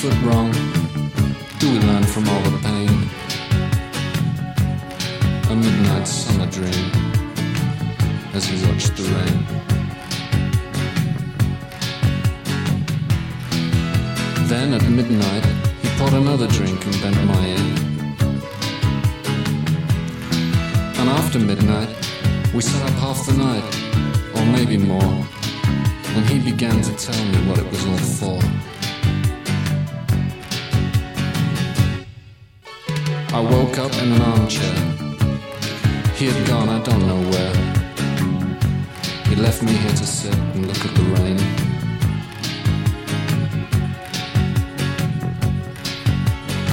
Foot 0.00 0.22
wrong, 0.22 0.50
do 1.58 1.70
we 1.70 1.78
learn 1.80 2.02
from 2.04 2.26
all 2.26 2.40
the 2.40 2.58
pain? 2.62 2.88
A 5.50 5.54
midnight 5.54 6.08
summer 6.08 6.46
dream 6.46 6.90
as 8.32 8.46
he 8.46 8.56
watched 8.66 8.96
the 8.96 9.02
rain. 9.12 9.36
Then 14.48 14.72
at 14.72 14.88
midnight, 14.88 15.44
he 15.82 15.88
poured 15.98 16.14
another 16.14 16.46
drink 16.46 16.82
and 16.86 16.96
bent 17.02 17.22
my 17.26 17.46
ear. 17.48 17.66
And 20.98 21.10
after 21.10 21.38
midnight, 21.38 21.90
we 22.54 22.62
sat 22.62 22.82
up 22.88 22.96
half 23.04 23.26
the 23.26 23.34
night, 23.36 23.70
or 24.34 24.46
maybe 24.46 24.78
more, 24.78 25.26
and 26.14 26.24
he 26.24 26.38
began 26.38 26.80
to 26.80 26.96
tell 26.96 27.22
me 27.26 27.38
what 27.46 27.58
it 27.58 27.70
was 27.70 27.84
all 27.84 28.38
for. 28.38 28.69
I 33.32 33.38
woke 33.38 33.78
up 33.78 33.92
in 34.02 34.10
an 34.10 34.22
armchair. 34.22 34.74
He 36.16 36.26
had 36.26 36.48
gone, 36.48 36.68
I 36.68 36.82
don't 36.82 37.06
know 37.06 37.22
where. 37.30 37.54
He 39.28 39.36
left 39.36 39.62
me 39.62 39.70
here 39.70 39.90
to 39.92 40.04
sit 40.04 40.34
and 40.34 40.66
look 40.66 40.84
at 40.84 40.92
the 40.96 41.02
rain. 41.14 41.38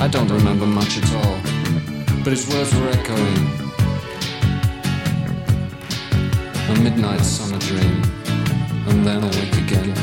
I 0.02 0.08
don't 0.08 0.30
remember 0.30 0.66
much 0.66 0.98
at 0.98 1.14
all, 1.14 1.38
but 2.24 2.34
his 2.34 2.50
words 2.50 2.74
were 2.74 2.90
echoing. 2.90 3.38
A 6.70 6.80
midnight 6.82 7.22
summer 7.22 7.60
dream, 7.60 8.02
and 8.88 9.06
then 9.06 9.24
awake 9.24 9.58
again. 9.58 9.94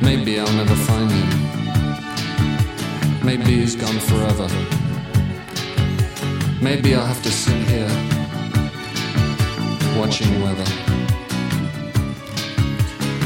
Maybe 0.00 0.38
I'll 0.38 0.52
never 0.52 0.76
find 0.76 1.10
him. 1.10 1.51
Maybe 3.24 3.44
he's 3.44 3.76
gone 3.76 4.00
forever. 4.00 4.48
Maybe 6.60 6.94
I'll 6.96 7.06
have 7.06 7.22
to 7.22 7.30
sit 7.30 7.56
here 7.68 7.88
watching 9.96 10.42
weather. 10.42 10.64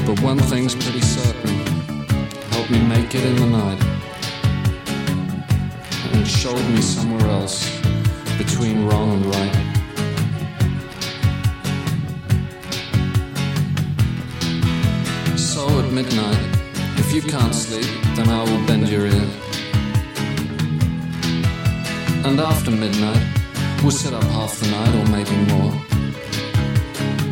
But 0.05 0.21
one 0.21 0.39
thing's 0.39 0.75
pretty 0.75 1.01
certain 1.01 1.57
help 2.51 2.71
me 2.71 2.81
make 2.87 3.15
it 3.15 3.25
in 3.25 3.37
the 3.37 3.47
night 3.47 3.83
and 6.13 6.29
showed 6.29 6.65
me 6.75 6.83
somewhere 6.83 7.27
else 7.31 7.81
between 8.37 8.87
wrong 8.87 9.13
and 9.15 9.27
right. 9.35 9.55
So 15.39 15.81
at 15.81 15.91
midnight, 15.91 16.43
if 16.99 17.15
you 17.15 17.23
can't 17.23 17.55
sleep, 17.55 17.89
then 18.15 18.29
I 18.29 18.43
will 18.45 18.67
bend 18.67 18.91
your 18.91 19.07
ear. 19.07 19.46
And 22.27 22.41
after 22.41 22.73
midnight, 22.73 23.23
we'll 23.83 23.93
sit 23.93 24.13
up 24.13 24.25
half 24.25 24.59
the 24.59 24.69
night 24.69 24.95
or 24.97 25.07
maybe 25.13 25.37
more. 25.53 25.73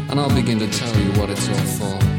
And 0.09 0.21
I'll 0.21 0.33
begin 0.33 0.61
to 0.61 0.71
tell 0.71 0.97
you 1.01 1.11
what 1.19 1.31
it's 1.31 1.49
all 1.49 1.99
for. 1.99 2.14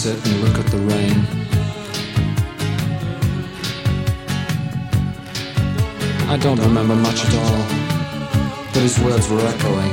Sit 0.00 0.16
and 0.26 0.40
look 0.42 0.58
at 0.58 0.64
the 0.68 0.78
rain. 0.78 1.26
I 6.26 6.38
don't 6.38 6.58
remember 6.58 6.96
much 6.96 7.22
at 7.26 7.34
all, 7.34 7.62
but 8.72 8.80
his 8.80 8.98
words 9.00 9.28
were 9.28 9.40
echoing. 9.40 9.92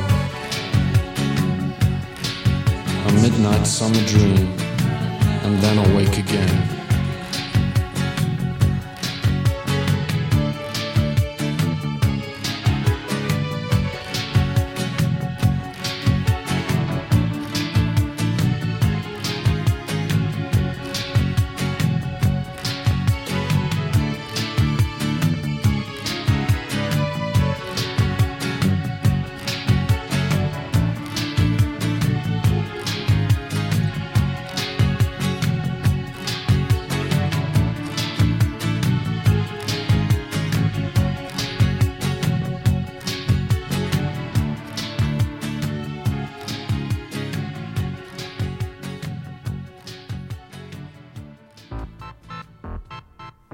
A 3.08 3.12
midnight 3.22 3.68
summer 3.68 4.02
dream, 4.06 4.48
and 5.44 5.58
then 5.62 5.78
awake 5.92 6.18
again. 6.18 6.77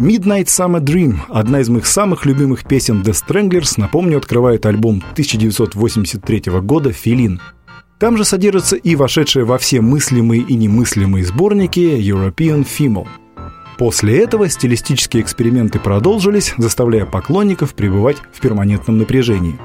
Midnight 0.03 0.47
Summer 0.47 0.81
Dream, 0.81 1.15
одна 1.29 1.61
из 1.61 1.69
моих 1.69 1.87
самых 1.87 2.25
любимых 2.25 2.65
песен 2.65 3.03
The 3.03 3.13
Stranglers, 3.13 3.75
напомню, 3.77 4.17
открывает 4.17 4.65
альбом 4.65 5.01
1983 5.13 6.59
года 6.59 6.91
«Филин». 6.91 7.39
Там 7.99 8.17
же 8.17 8.25
содержатся 8.25 8.75
и 8.75 8.97
вошедшие 8.97 9.45
во 9.45 9.57
все 9.57 9.79
мыслимые 9.79 10.41
и 10.41 10.55
немыслимые 10.55 11.23
сборники 11.23 11.79
European 11.79 12.67
Female. 12.67 13.07
После 13.77 14.21
этого 14.21 14.49
стилистические 14.49 15.23
эксперименты 15.23 15.79
продолжились, 15.79 16.53
заставляя 16.57 17.05
поклонников 17.05 17.73
пребывать 17.73 18.17
в 18.33 18.41
перманентном 18.41 18.97
напряжении. 18.97 19.57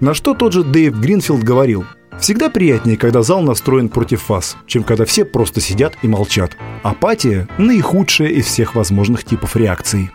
На 0.00 0.14
что 0.14 0.34
тот 0.34 0.52
же 0.52 0.62
Дэйв 0.62 0.94
Гринфилд 0.94 1.42
говорил 1.42 1.84
«Всегда 2.20 2.50
приятнее, 2.50 2.96
когда 2.96 3.22
зал 3.22 3.42
настроен 3.42 3.88
против 3.88 4.28
вас, 4.28 4.56
чем 4.66 4.84
когда 4.84 5.04
все 5.04 5.24
просто 5.24 5.60
сидят 5.60 5.96
и 6.02 6.08
молчат. 6.08 6.56
Апатия– 6.82 7.48
наихудшая 7.58 8.28
из 8.28 8.46
всех 8.46 8.74
возможных 8.76 9.24
типов 9.24 9.56
реакций». 9.56 10.10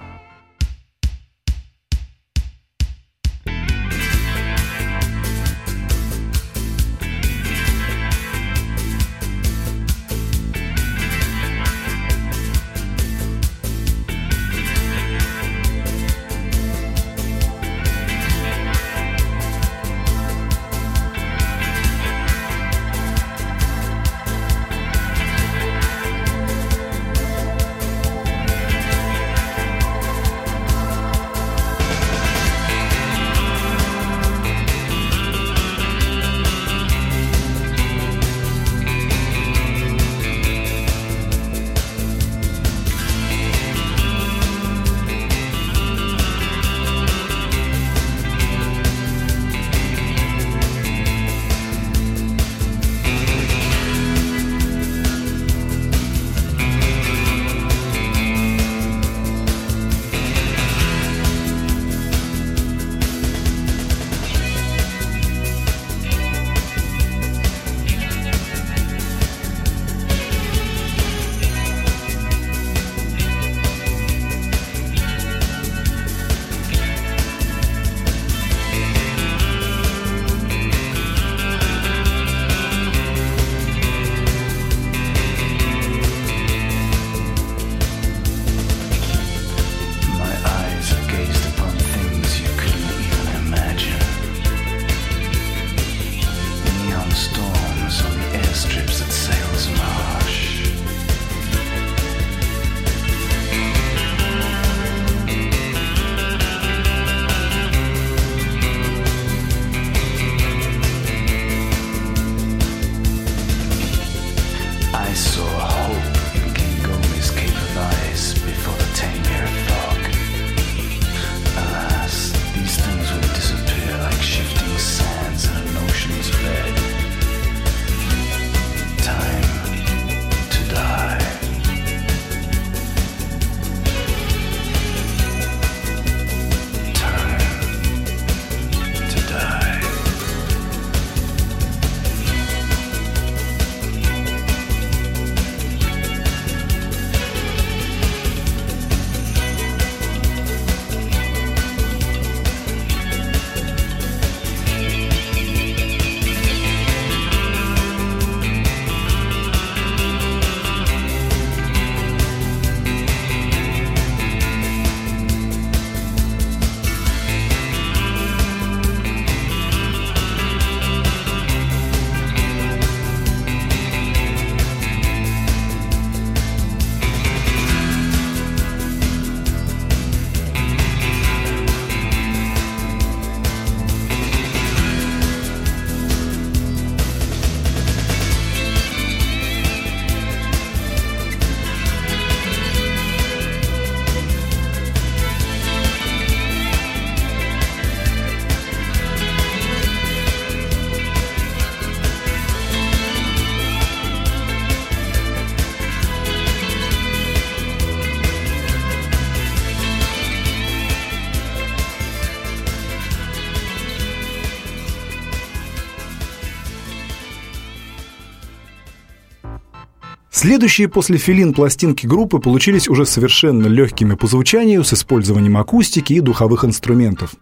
Следующие 220.44 220.90
после 220.90 221.18
филин 221.18 221.54
пластинки 221.54 222.06
группы 222.06 222.38
получились 222.38 222.90
уже 222.90 223.06
совершенно 223.06 223.68
легкими 223.68 224.16
по 224.16 224.28
звучанию 224.28 224.84
с 224.84 224.92
использованием 224.92 225.56
акустики 225.56 226.12
и 226.12 226.20
духовых 226.20 226.66
инструментов. 226.66 227.36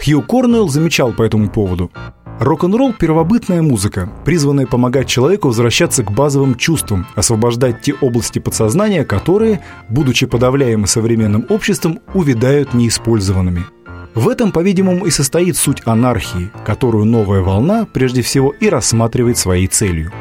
Хью 0.00 0.22
Корнуэлл 0.22 0.68
замечал 0.68 1.12
по 1.12 1.24
этому 1.24 1.50
поводу. 1.50 1.90
Рок-н-ролл– 2.38 2.92
первобытная 3.00 3.60
музыка, 3.60 4.08
призванная 4.24 4.66
помогать 4.66 5.08
человеку 5.08 5.48
возвращаться 5.48 6.04
к 6.04 6.12
базовым 6.12 6.54
чувствам, 6.54 7.08
освобождать 7.16 7.80
те 7.80 7.92
области 7.94 8.38
подсознания, 8.38 9.04
которые, 9.04 9.58
будучи 9.88 10.26
подавляемы 10.26 10.86
современным 10.86 11.46
обществом, 11.48 11.98
увядают 12.14 12.72
неиспользованными. 12.72 13.64
В 14.14 14.28
этом, 14.28 14.52
по-видимому, 14.52 15.06
и 15.06 15.10
состоит 15.10 15.56
суть 15.56 15.82
анархии, 15.86 16.52
которую 16.64 17.04
новая 17.04 17.40
волна 17.40 17.84
прежде 17.92 18.22
всего 18.22 18.50
и 18.52 18.68
рассматривает 18.68 19.38
своей 19.38 19.66
целью. 19.66 20.12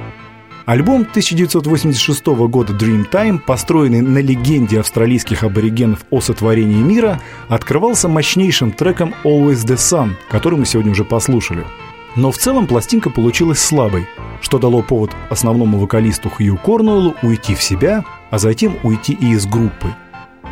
Альбом 0.65 1.01
1986 1.01 2.25
года 2.25 2.73
Dreamtime, 2.73 3.39
построенный 3.39 4.01
на 4.01 4.19
легенде 4.19 4.79
австралийских 4.79 5.43
аборигенов 5.43 6.05
о 6.09 6.21
сотворении 6.21 6.81
мира, 6.81 7.21
открывался 7.49 8.07
мощнейшим 8.07 8.71
треком 8.71 9.13
Always 9.23 9.65
the 9.65 9.75
Sun, 9.75 10.11
который 10.29 10.59
мы 10.59 10.65
сегодня 10.65 10.91
уже 10.91 11.03
послушали– 11.03 11.65
но 12.15 12.31
в 12.31 12.37
целом 12.37 12.67
пластинка 12.67 13.09
получилась 13.09 13.59
слабой, 13.59 14.07
что 14.41 14.59
дало 14.59 14.83
повод 14.83 15.11
основному 15.29 15.79
вокалисту 15.79 16.29
Хью 16.29 16.57
Корнуэллу 16.57 17.15
уйти 17.23 17.55
в 17.55 17.63
себя, 17.63 18.05
а 18.29 18.37
затем 18.37 18.77
уйти 18.83 19.13
и 19.13 19.31
из 19.31 19.45
группы. 19.45 19.95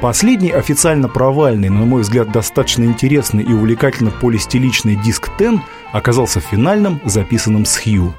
Последний 0.02 0.50
официально 0.50 1.08
провальный, 1.08 1.70
но, 1.70 1.82
на 1.82 1.86
мой 1.86 2.02
взгляд, 2.02 2.32
достаточно 2.32 2.84
интересный 2.86 3.44
и 3.44 3.54
увлекательно 3.54 4.10
полистиличный 4.10 4.96
диск 4.96 5.30
Ten 5.38 5.60
оказался 5.92 6.40
финальным, 6.40 7.00
записанным 7.06 7.66
с 7.66 7.78
Хью. 7.78 8.14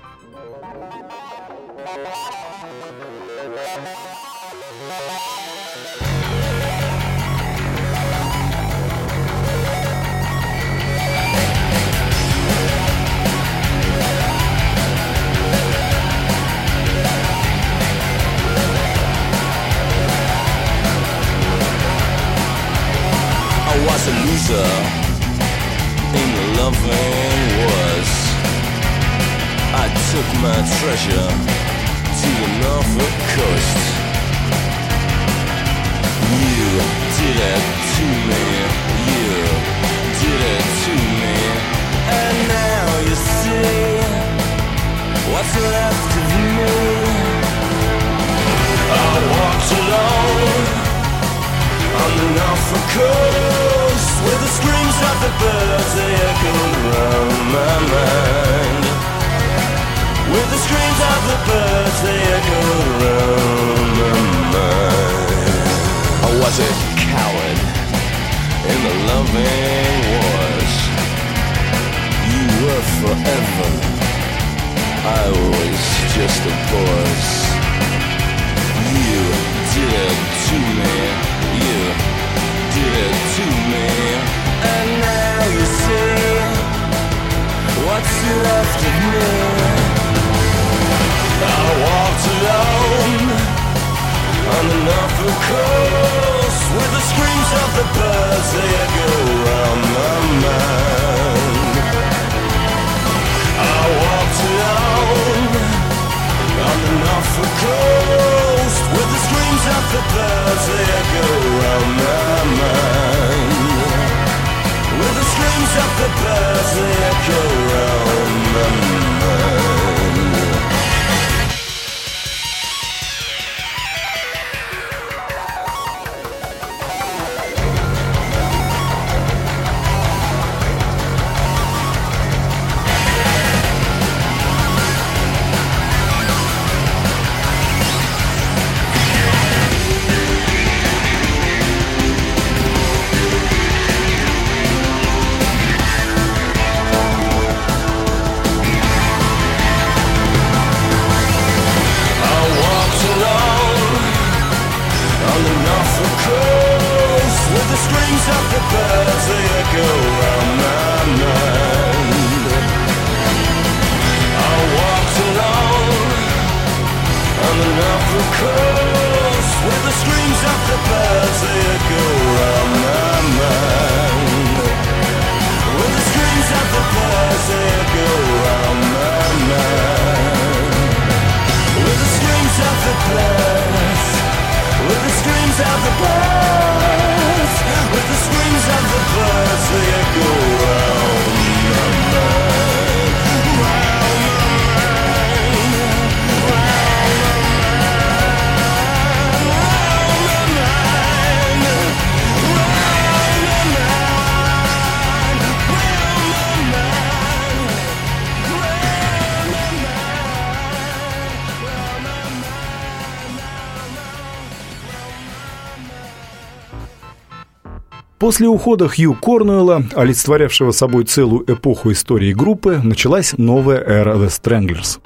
После 218.32 218.48
ухода 218.48 218.88
Хью 218.88 219.12
Корнуэлла, 219.12 219.84
олицетворявшего 219.94 220.70
собой 220.70 221.04
целую 221.04 221.44
эпоху 221.52 221.92
истории 221.92 222.32
группы, 222.32 222.80
началась 222.82 223.34
новая 223.36 223.76
эра 223.76 224.14
The 224.14 224.28
Stranglers. 224.28 225.00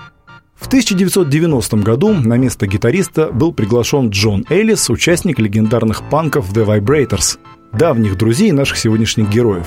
В 0.54 0.68
1990 0.68 1.78
году 1.78 2.14
на 2.14 2.36
место 2.36 2.68
гитариста 2.68 3.32
был 3.32 3.52
приглашен 3.52 4.10
Джон 4.10 4.44
Эллис, 4.48 4.88
участник 4.90 5.40
легендарных 5.40 6.08
панков 6.08 6.52
The 6.52 6.64
Vibrators, 6.64 7.40
давних 7.72 8.16
друзей 8.16 8.52
наших 8.52 8.78
сегодняшних 8.78 9.28
героев. 9.28 9.66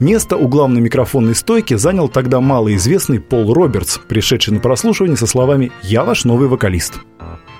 Место 0.00 0.36
у 0.36 0.48
главной 0.48 0.80
микрофонной 0.80 1.36
стойки 1.36 1.74
занял 1.74 2.08
тогда 2.08 2.40
малоизвестный 2.40 3.20
Пол 3.20 3.54
Робертс, 3.54 3.98
пришедший 3.98 4.54
на 4.54 4.58
прослушивание 4.58 5.16
со 5.16 5.28
словами 5.28 5.70
«Я 5.82 6.02
ваш 6.02 6.24
новый 6.24 6.48
вокалист». 6.48 6.94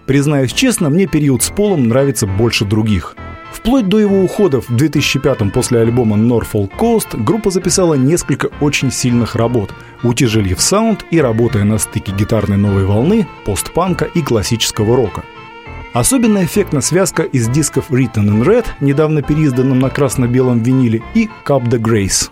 Признаюсь 0.07 0.53
честно, 0.53 0.91
мне 0.91 1.07
период 1.07 1.45
с 1.45 1.51
Полом 1.51 1.87
нравится 1.87 2.27
больше 2.27 2.65
других. 2.65 3.15
Вплоть 3.53 3.89
до 3.89 3.99
его 3.99 4.23
ухода 4.23 4.61
в 4.61 4.69
2005 4.69 5.53
после 5.53 5.81
альбома 5.81 6.17
Norfolk 6.17 6.71
Coast 6.79 7.23
группа 7.23 7.51
записала 7.51 7.95
несколько 7.95 8.51
очень 8.61 8.91
сильных 8.91 9.37
работ, 9.37 9.75
утяжелив 10.03 10.61
саунд 10.61 11.05
и 11.11 11.21
работая 11.21 11.65
на 11.65 11.79
стыке 11.79 12.13
гитарной 12.13 12.57
новой 12.57 12.85
волны, 12.85 13.27
постпанка 13.45 14.05
и 14.07 14.23
классического 14.23 14.97
рока. 14.97 15.25
Особенно 15.93 16.45
эффектна 16.45 16.81
связка 16.81 17.25
из 17.25 17.49
дисков 17.49 17.91
Written 17.91 18.29
in 18.29 18.45
Red, 18.45 18.67
недавно 18.81 19.23
переизданном 19.23 19.81
на 19.81 19.91
красно-белом 19.91 20.63
виниле, 20.63 21.03
и 21.15 21.29
Cup 21.45 21.65
the 21.65 21.81
Grace. 21.81 22.31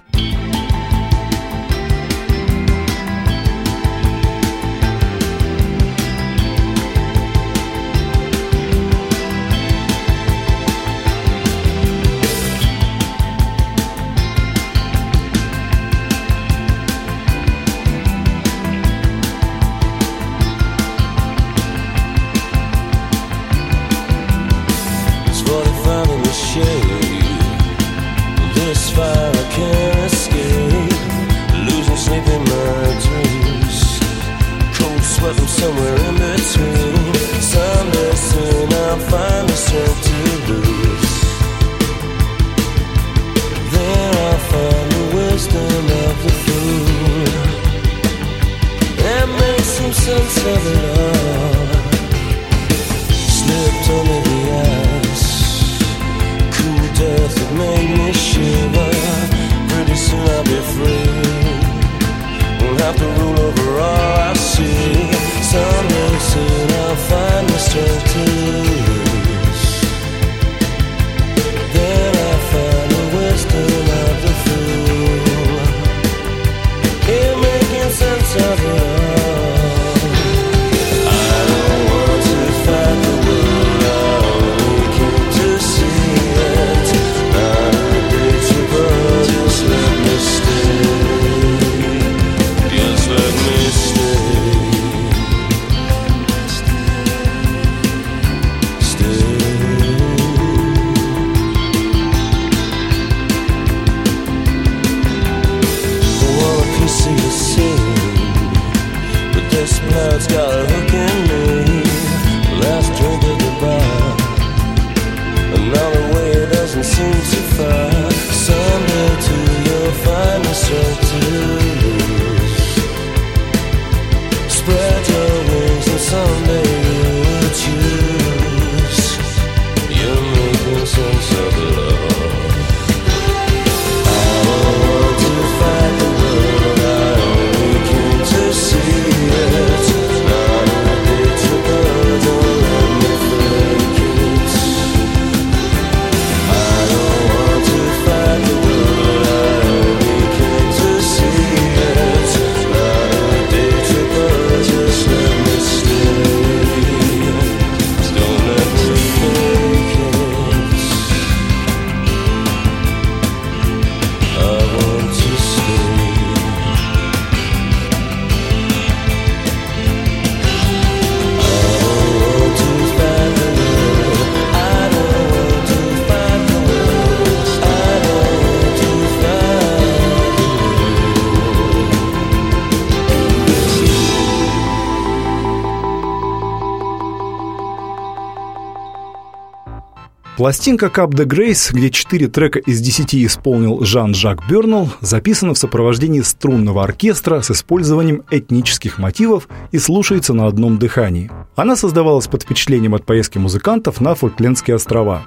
Пластинка 190.39 190.87
Cup 190.87 191.11
the 191.15 191.27
Grace, 191.27 191.73
где 191.73 191.91
четыре 191.91 192.29
трека 192.29 192.61
из 192.61 192.81
десяти 192.81 193.27
исполнил 193.27 193.85
Жан-Жак 193.85 194.49
Бернал, 194.49 194.89
записана 195.01 195.53
в 195.53 195.59
сопровождении 195.59 196.21
струнного 196.21 196.85
оркестра 196.85 197.41
с 197.41 197.51
использованием 197.51 198.23
этнических 198.31 198.99
мотивов 198.99 199.49
и 199.73 199.79
слушается 199.79 200.35
на 200.35 200.47
одном 200.47 200.79
дыхании. 200.79 201.29
Она 201.57 201.75
создавалась 201.75 202.29
под 202.29 202.45
впечатлением 202.45 202.95
от 202.95 203.05
поездки 203.05 203.39
музыкантов 203.39 204.01
на 204.01 204.15
Фолклендские 204.15 204.77
острова. 204.77 205.27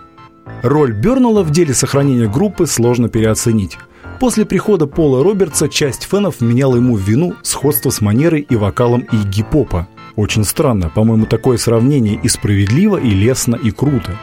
Роль 0.64 0.94
Бернала 0.94 1.44
в 1.44 1.52
деле 1.52 1.74
сохранения 1.74 2.30
группы 2.30 2.66
сложно 2.66 3.10
переоценить. 3.10 3.78
После 4.22 4.46
прихода 4.46 4.88
Пола 4.88 5.26
Робертса 5.26 5.68
часть 5.68 6.04
фенов 6.04 6.40
меняла 6.40 6.78
ему 6.78 6.96
в 6.96 7.02
вину 7.02 7.34
сходство 7.42 7.90
с 7.90 8.00
манерой 8.00 8.48
и 8.50 8.56
вокалом 8.56 9.02
игги-попа. 9.12 9.90
Очень 10.16 10.46
странно, 10.46 10.90
по-моему, 10.90 11.26
такое 11.26 11.58
сравнение 11.58 12.18
и 12.24 12.30
справедливо, 12.30 12.96
и 12.96 13.10
лестно, 13.10 13.58
и 13.58 13.72
круто. 13.72 14.18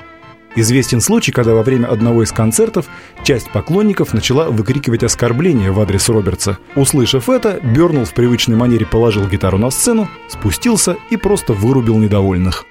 Известен 0.61 1.01
случай, 1.01 1.31
когда 1.31 1.55
во 1.55 1.63
время 1.63 1.87
одного 1.87 2.25
из 2.25 2.33
концертов 2.33 2.87
часть 3.23 3.49
поклонников 3.51 4.13
начала 4.13 4.51
выкрикивать 4.51 5.05
оскорбления 5.05 5.71
в 5.71 5.79
адрес 5.79 6.09
Робертса. 6.09 6.59
Услышав 6.75 7.29
это, 7.29 7.61
Бернул 7.63 8.05
в 8.05 8.13
привычной 8.13 8.57
манере 8.57 8.85
положил 8.85 9.29
гитару 9.29 9.57
на 9.57 9.71
сцену, 9.71 10.09
спустился 10.27 10.97
и 11.11 11.17
просто 11.17 11.53
вырубил 11.53 11.97
недовольных. 11.99 12.67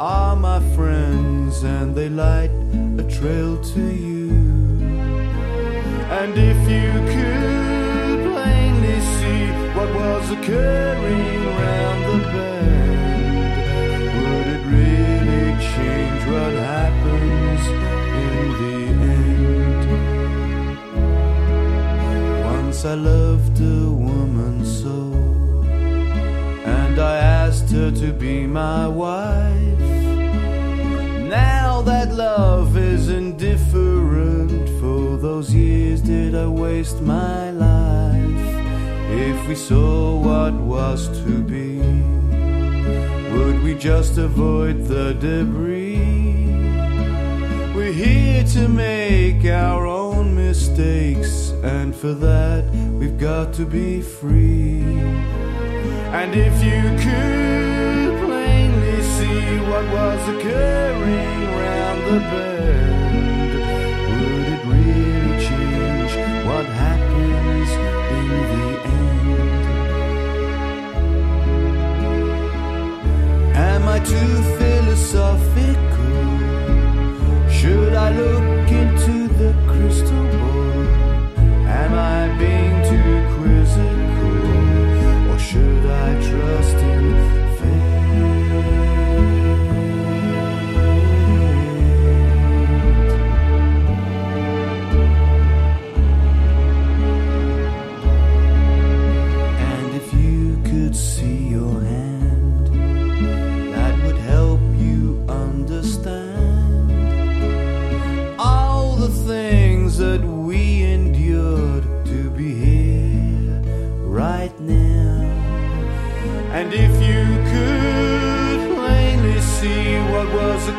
are 0.00 0.34
my 0.34 0.58
friends 0.74 1.62
and 1.62 1.94
they 1.94 2.08
light 2.08 2.50
a 2.96 3.02
trail 3.02 3.62
to 3.62 3.82
you. 3.82 4.30
And 6.18 6.32
if 6.38 6.56
you 6.74 6.90
could 7.12 8.32
plainly 8.32 8.98
see 9.18 9.44
what 9.76 9.90
was 9.94 10.30
occurring 10.30 11.44
round 11.60 12.00
the 12.08 12.18
bend, 12.32 13.34
would 14.16 14.46
it 14.56 14.64
really 14.78 15.48
change 15.74 16.22
what 16.32 16.54
happens 16.72 17.62
in 18.24 18.44
the 18.60 18.78
end? 19.18 19.82
Once 22.46 22.78
I 22.86 22.94
loved 22.94 23.60
a 23.60 23.62
woman 24.08 24.64
so, 24.64 24.96
and 26.64 26.98
I 26.98 27.18
asked 27.18 27.70
her 27.72 27.90
to 27.90 28.12
be 28.14 28.46
my 28.46 28.88
wife. 28.88 29.89
Now 31.30 31.80
that 31.82 32.12
love 32.12 32.76
is 32.76 33.08
indifferent, 33.08 34.68
for 34.80 35.16
those 35.16 35.54
years 35.54 36.00
did 36.00 36.34
I 36.34 36.48
waste 36.48 37.00
my 37.02 37.52
life? 37.52 38.56
If 39.12 39.46
we 39.46 39.54
saw 39.54 40.18
what 40.18 40.54
was 40.54 41.06
to 41.22 41.40
be, 41.40 41.78
would 43.30 43.62
we 43.62 43.76
just 43.76 44.18
avoid 44.18 44.86
the 44.86 45.14
debris? 45.14 45.98
We're 47.76 47.92
here 47.92 48.42
to 48.42 48.66
make 48.66 49.44
our 49.44 49.86
own 49.86 50.34
mistakes, 50.34 51.50
and 51.62 51.94
for 51.94 52.12
that 52.12 52.64
we've 52.98 53.20
got 53.20 53.52
to 53.54 53.64
be 53.64 54.02
free. 54.02 54.82
And 56.10 56.34
if 56.34 56.54
you 56.64 56.82
could 57.04 57.49
see 59.20 59.60
what 59.70 59.84
was 59.96 60.22
occurring 60.34 61.40
round 61.60 62.00
the 62.08 62.18
bend, 62.30 63.52
would 64.08 64.46
it 64.54 64.62
really 64.72 65.32
change 65.46 66.12
what 66.48 66.66
happens 66.84 67.70
in 68.18 68.26
the 68.52 68.68
end? 68.98 69.40
Am 73.70 73.82
I 73.96 73.98
too 74.12 74.34
philosophical? 74.58 76.28
Should 77.58 77.94
I 78.06 78.08
look 78.20 78.49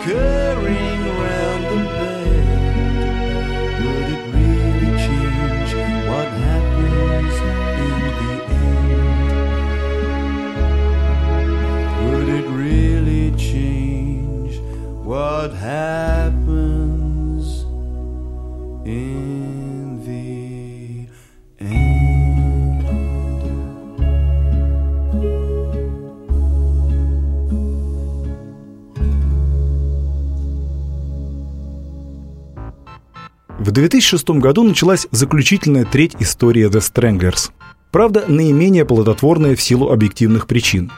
could. 0.04 0.40
В 33.72 33.74
2006 33.74 34.32
году 34.32 34.63
началась 34.63 35.07
заключительная 35.11 35.86
треть 35.86 36.17
истории 36.19 36.69
The 36.69 36.82
Stranglers. 36.82 37.51
Правда, 37.89 38.26
наименее 38.28 38.84
плодотворная 38.84 39.55
в 39.55 39.61
силу 39.61 39.91
объективных 39.91 40.45
причин. 40.45 40.91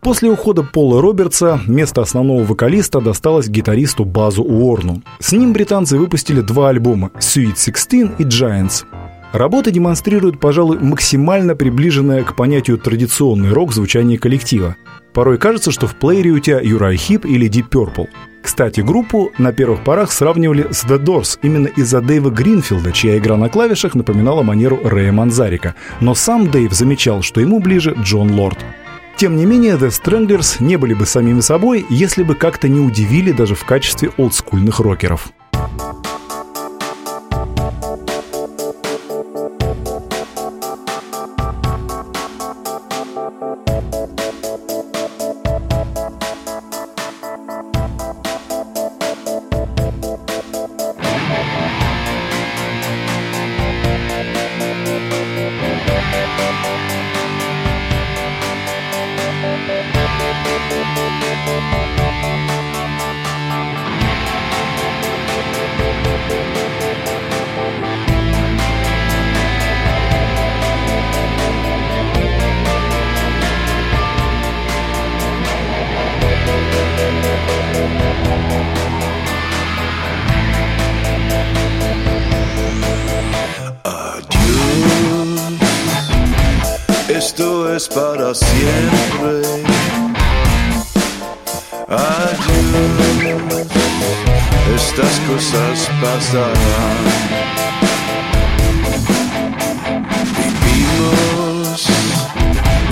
После 0.00 0.30
ухода 0.30 0.62
Пола 0.62 1.02
Робертса 1.02 1.60
место 1.66 2.00
основного 2.00 2.44
вокалиста 2.44 3.00
досталось 3.00 3.48
гитаристу 3.48 4.04
Базу 4.04 4.44
Уорну. 4.44 5.02
С 5.18 5.32
ним 5.32 5.52
британцы 5.52 5.98
выпустили 5.98 6.42
два 6.42 6.68
альбома 6.68 7.10
Sweet 7.18 7.56
Sixteen 7.56 8.12
и 8.20 8.22
Giants. 8.22 8.84
Работа 9.32 9.72
демонстрирует, 9.72 10.38
пожалуй, 10.38 10.78
максимально 10.78 11.56
приближенное 11.56 12.22
к 12.22 12.36
понятию 12.36 12.78
традиционный 12.78 13.50
рок 13.50 13.72
звучание 13.72 14.16
коллектива. 14.16 14.76
Порой 15.12 15.38
кажется, 15.38 15.72
что 15.72 15.88
в 15.88 15.96
плеере 15.96 16.30
у 16.30 16.38
тебя 16.38 16.60
Юрай 16.60 16.96
Хип 16.96 17.26
или 17.26 17.50
Deep 17.50 17.68
Purple. 17.68 18.06
Кстати, 18.42 18.80
группу 18.80 19.32
на 19.38 19.52
первых 19.52 19.84
порах 19.84 20.10
сравнивали 20.10 20.66
с 20.70 20.84
The 20.84 20.98
Doors 20.98 21.38
именно 21.42 21.68
из-за 21.68 22.00
Дэйва 22.00 22.30
Гринфилда, 22.30 22.92
чья 22.92 23.16
игра 23.16 23.36
на 23.36 23.48
клавишах 23.48 23.94
напоминала 23.94 24.42
манеру 24.42 24.80
Рэя 24.82 25.12
Манзарика. 25.12 25.74
Но 26.00 26.14
сам 26.14 26.50
Дэйв 26.50 26.72
замечал, 26.72 27.22
что 27.22 27.40
ему 27.40 27.60
ближе 27.60 27.94
Джон 28.02 28.32
Лорд. 28.32 28.58
Тем 29.16 29.36
не 29.36 29.46
менее, 29.46 29.76
The 29.76 29.88
Stranglers 29.88 30.56
не 30.62 30.76
были 30.76 30.94
бы 30.94 31.06
самими 31.06 31.40
собой, 31.40 31.86
если 31.88 32.24
бы 32.24 32.34
как-то 32.34 32.68
не 32.68 32.80
удивили 32.80 33.30
даже 33.30 33.54
в 33.54 33.64
качестве 33.64 34.10
олдскульных 34.16 34.80
рокеров. 34.80 35.28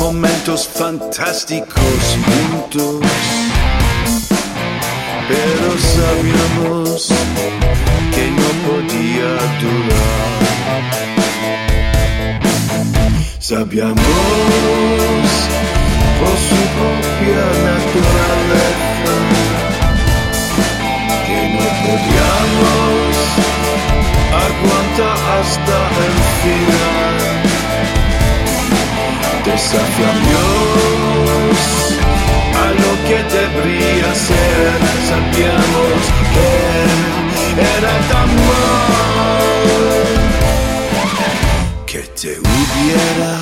Momentos 0.00 0.66
fantásticos 0.66 2.00
juntos. 2.26 3.00
Pero 5.28 5.68
sabíamos 5.96 7.08
que 8.14 8.24
no 8.40 8.50
podía 8.66 9.30
durar. 9.60 10.40
Sabíamos 13.38 14.04
por 16.18 16.36
su 16.48 16.60
propia 16.76 17.44
naturaleza 17.68 19.14
que 21.26 21.40
no 21.56 21.66
podíamos 21.84 23.12
aguantar 24.46 25.18
hasta 25.38 25.76
el 26.06 26.16
final. 26.42 27.19
Desafiamos 29.44 30.78
a 32.54 32.66
lo 32.82 32.92
que 33.06 33.18
debería 33.36 34.10
ser. 34.14 34.70
Sabíamos 35.08 36.00
que 36.34 36.50
era 37.78 37.94
tan 38.10 38.28
mal 38.46 39.00
que 41.86 42.00
te 42.20 42.30
hubiera 42.38 43.34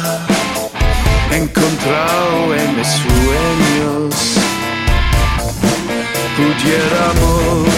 encontrado 1.30 2.54
en 2.54 2.68
mis 2.76 2.88
sueños. 2.88 4.14
Pudiéramos 6.36 7.68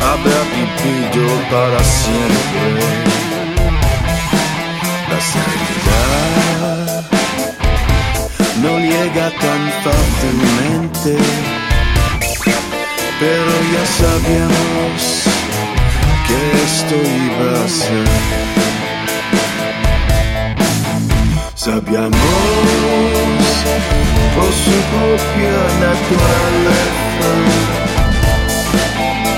haber 0.00 0.44
vivido 0.54 1.26
para 1.50 1.80
siempre. 1.82 2.70
La 5.10 5.18
serenidad 5.20 6.34
no 6.36 6.43
llega 9.04 9.30
tan 9.30 9.62
fácilmente, 9.84 11.12
pero 13.20 13.52
ya 13.72 13.84
sabíamos 14.00 15.00
que 16.26 16.38
esto 16.64 16.94
iba 16.94 17.64
a 17.64 17.68
ser. 17.68 18.08
Sabíamos 21.54 22.18
por 24.34 24.50
su 24.64 24.76
propia 24.92 25.58
naturaleza 25.84 27.30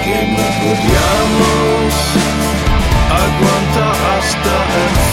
que 0.05 0.19
no 0.33 0.47
podíamos 0.63 1.91
aguantar 3.25 3.99
hasta 4.19 4.55
el 4.83 5.06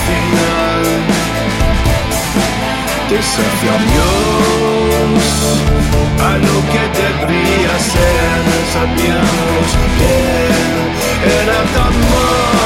Desafiamos 3.13 4.01
a 6.19 6.31
lo 6.45 6.57
que 6.71 6.83
debería 6.99 7.73
ser, 7.77 8.41
sabíamos 8.73 9.69
que 9.99 10.15
era 11.41 11.59
tan 11.75 11.93
mal. 12.09 12.62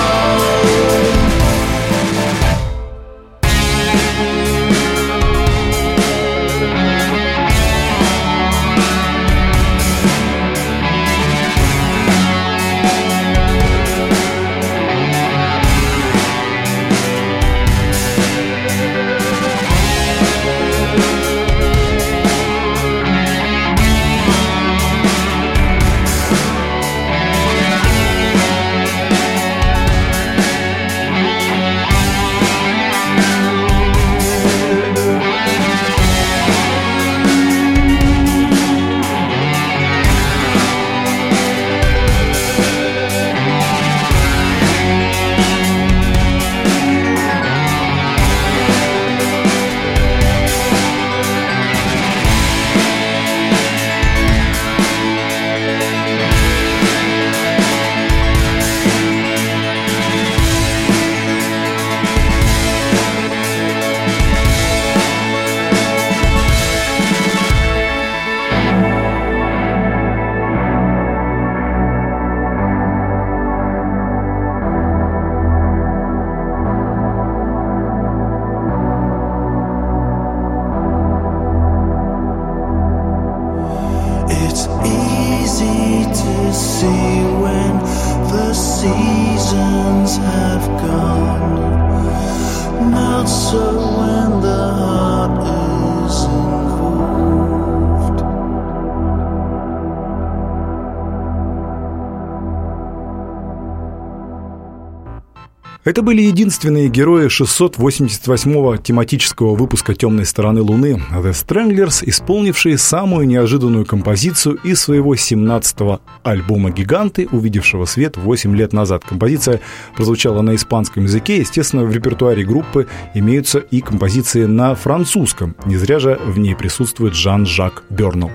Это 105.97 106.03
были 106.03 106.21
единственные 106.21 106.89
герои 106.89 107.25
688-го 107.25 108.77
тематического 108.77 109.55
выпуска 109.55 109.95
«Темной 109.95 110.27
стороны 110.27 110.61
Луны» 110.61 111.01
The 111.11 111.31
Stranglers, 111.31 112.03
исполнившие 112.07 112.77
самую 112.77 113.25
неожиданную 113.25 113.83
композицию 113.83 114.59
из 114.63 114.79
своего 114.79 115.15
17-го 115.15 115.99
альбома 116.21 116.69
«Гиганты», 116.69 117.27
увидевшего 117.31 117.85
свет 117.85 118.15
8 118.15 118.55
лет 118.55 118.73
назад. 118.73 119.05
Композиция 119.05 119.59
прозвучала 119.95 120.43
на 120.43 120.53
испанском 120.53 121.05
языке. 121.05 121.39
Естественно, 121.39 121.83
в 121.83 121.91
репертуаре 121.91 122.45
группы 122.45 122.85
имеются 123.15 123.57
и 123.57 123.81
композиции 123.81 124.45
на 124.45 124.75
французском. 124.75 125.55
Не 125.65 125.77
зря 125.77 125.97
же 125.97 126.19
в 126.23 126.37
ней 126.37 126.53
присутствует 126.53 127.15
Жан-Жак 127.15 127.85
Бернал. 127.89 128.29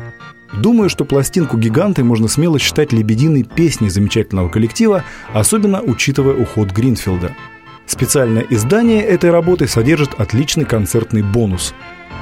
Думаю, 0.52 0.90
что 0.90 1.04
пластинку 1.04 1.56
«Гиганты» 1.56 2.04
можно 2.04 2.28
смело 2.28 2.58
считать 2.58 2.92
лебединой 2.92 3.42
песней 3.42 3.88
замечательного 3.88 4.48
коллектива, 4.48 5.04
особенно 5.32 5.80
учитывая 5.80 6.34
уход 6.34 6.70
Гринфилда. 6.72 7.34
Специальное 7.86 8.44
издание 8.48 9.02
этой 9.02 9.30
работы 9.30 9.66
содержит 9.66 10.14
отличный 10.18 10.64
концертный 10.64 11.22
бонус. 11.22 11.74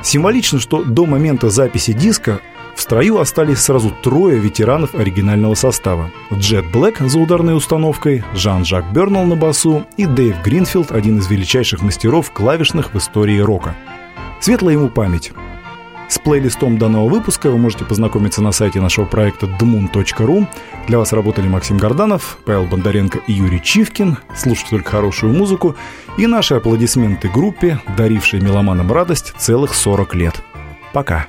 Символично, 0.02 0.58
что 0.60 0.82
до 0.82 1.06
момента 1.06 1.50
записи 1.50 1.92
диска 1.92 2.40
в 2.76 2.80
строю 2.80 3.18
остались 3.18 3.58
сразу 3.58 3.92
трое 4.02 4.38
ветеранов 4.38 4.94
оригинального 4.94 5.54
состава. 5.54 6.10
Джет 6.32 6.64
Блэк 6.72 7.06
за 7.06 7.18
ударной 7.18 7.56
установкой, 7.56 8.24
Жан-Жак 8.34 8.92
Бернал 8.92 9.24
на 9.24 9.36
басу 9.36 9.86
и 9.96 10.06
Дэйв 10.06 10.36
Гринфилд, 10.42 10.92
один 10.92 11.18
из 11.18 11.28
величайших 11.28 11.82
мастеров 11.82 12.30
клавишных 12.32 12.94
в 12.94 12.98
истории 12.98 13.38
рока. 13.40 13.74
Светлая 14.40 14.74
ему 14.74 14.88
память. 14.88 15.32
С 16.10 16.18
плейлистом 16.18 16.76
данного 16.76 17.08
выпуска 17.08 17.50
вы 17.50 17.56
можете 17.56 17.84
познакомиться 17.84 18.42
на 18.42 18.50
сайте 18.50 18.80
нашего 18.80 19.04
проекта 19.04 19.46
dmoon.ru. 19.46 20.48
Для 20.88 20.98
вас 20.98 21.12
работали 21.12 21.46
Максим 21.46 21.78
Горданов, 21.78 22.38
Павел 22.44 22.66
Бондаренко 22.66 23.20
и 23.28 23.32
Юрий 23.32 23.62
Чивкин. 23.62 24.18
Слушайте 24.34 24.70
только 24.70 24.90
хорошую 24.90 25.32
музыку. 25.32 25.76
И 26.18 26.26
наши 26.26 26.54
аплодисменты 26.54 27.28
группе, 27.28 27.78
дарившей 27.96 28.40
меломанам 28.40 28.90
радость 28.90 29.34
целых 29.38 29.72
40 29.72 30.14
лет. 30.16 30.42
Пока. 30.92 31.28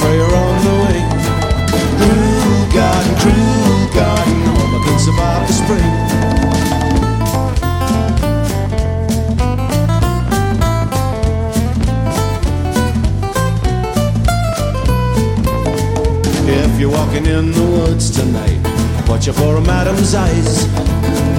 Are 0.00 0.14
on 0.14 0.54
the 0.64 0.74
way. 0.84 0.98
Cruel 1.98 2.64
garden, 2.72 3.14
cruel 3.22 3.82
garden, 3.92 4.38
hope 4.46 4.72
I 4.72 4.80
can 4.84 4.98
survive 4.98 5.42
the 5.48 5.52
spring. 5.52 5.92
If 16.48 16.80
you're 16.80 16.90
walking 16.90 17.26
in 17.26 17.52
the 17.52 17.62
woods 17.62 18.10
tonight, 18.10 18.60
watch 19.08 19.28
out 19.28 19.34
for 19.34 19.56
a 19.56 19.60
madam's 19.60 20.14
eyes. 20.14 20.66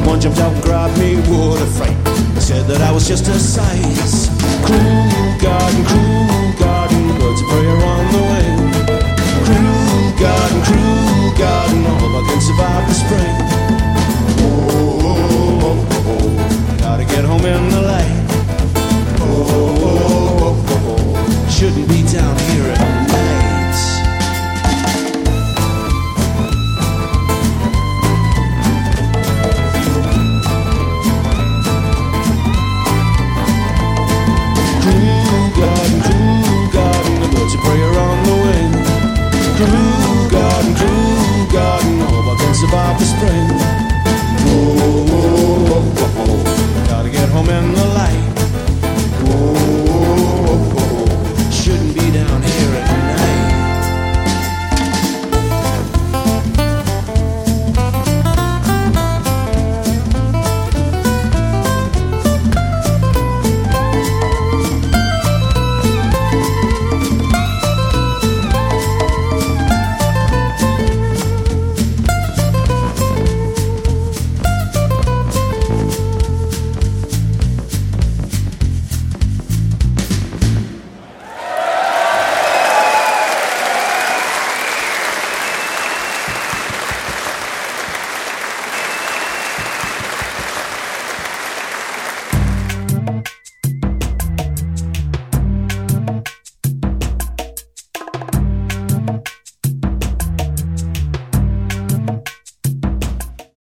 One 0.05 0.20
jumped 0.20 0.39
out 0.39 0.53
and 0.53 0.62
grabbed 0.62 0.97
me, 0.99 1.16
what 1.16 1.62
a 1.62 1.66
fright. 1.66 1.97
I 2.36 2.39
Said 2.39 2.68
that 2.68 2.82
I 2.82 2.91
was 2.91 3.07
just 3.07 3.28
a 3.28 3.39
size. 3.39 4.30
Cruel 4.66 5.38
garden, 5.39 5.86
cruel 5.86 6.09
cruel 10.70 11.34
God, 11.38 11.70
no, 11.86 11.93
I 12.20 12.22
can 12.30 12.41
survive 12.41 12.84
the 12.88 12.95
spring. 13.03 13.36
Oh, 14.45 15.09
oh, 15.09 15.26
oh, 15.65 15.78
oh, 16.11 16.78
gotta 16.80 17.05
get 17.05 17.26
home 17.26 17.45
in 17.45 17.70
the 17.70 17.82
light. 17.82 18.26
Oh, 19.22 19.45
oh, 19.49 19.88
oh, 19.89 20.65
oh, 20.70 21.15
oh, 21.17 21.49
shouldn't 21.49 21.88
be 21.89 22.03
down 22.11 22.38
here 22.51 23.09
about 42.70 42.99
the 42.99 43.05
spring. 43.05 43.47
Oh, 44.45 44.76
whoa, 45.70 45.82
whoa, 45.89 46.88
Gotta 46.88 47.09
get 47.09 47.28
home 47.30 47.49
in 47.49 47.74
the 47.74 47.89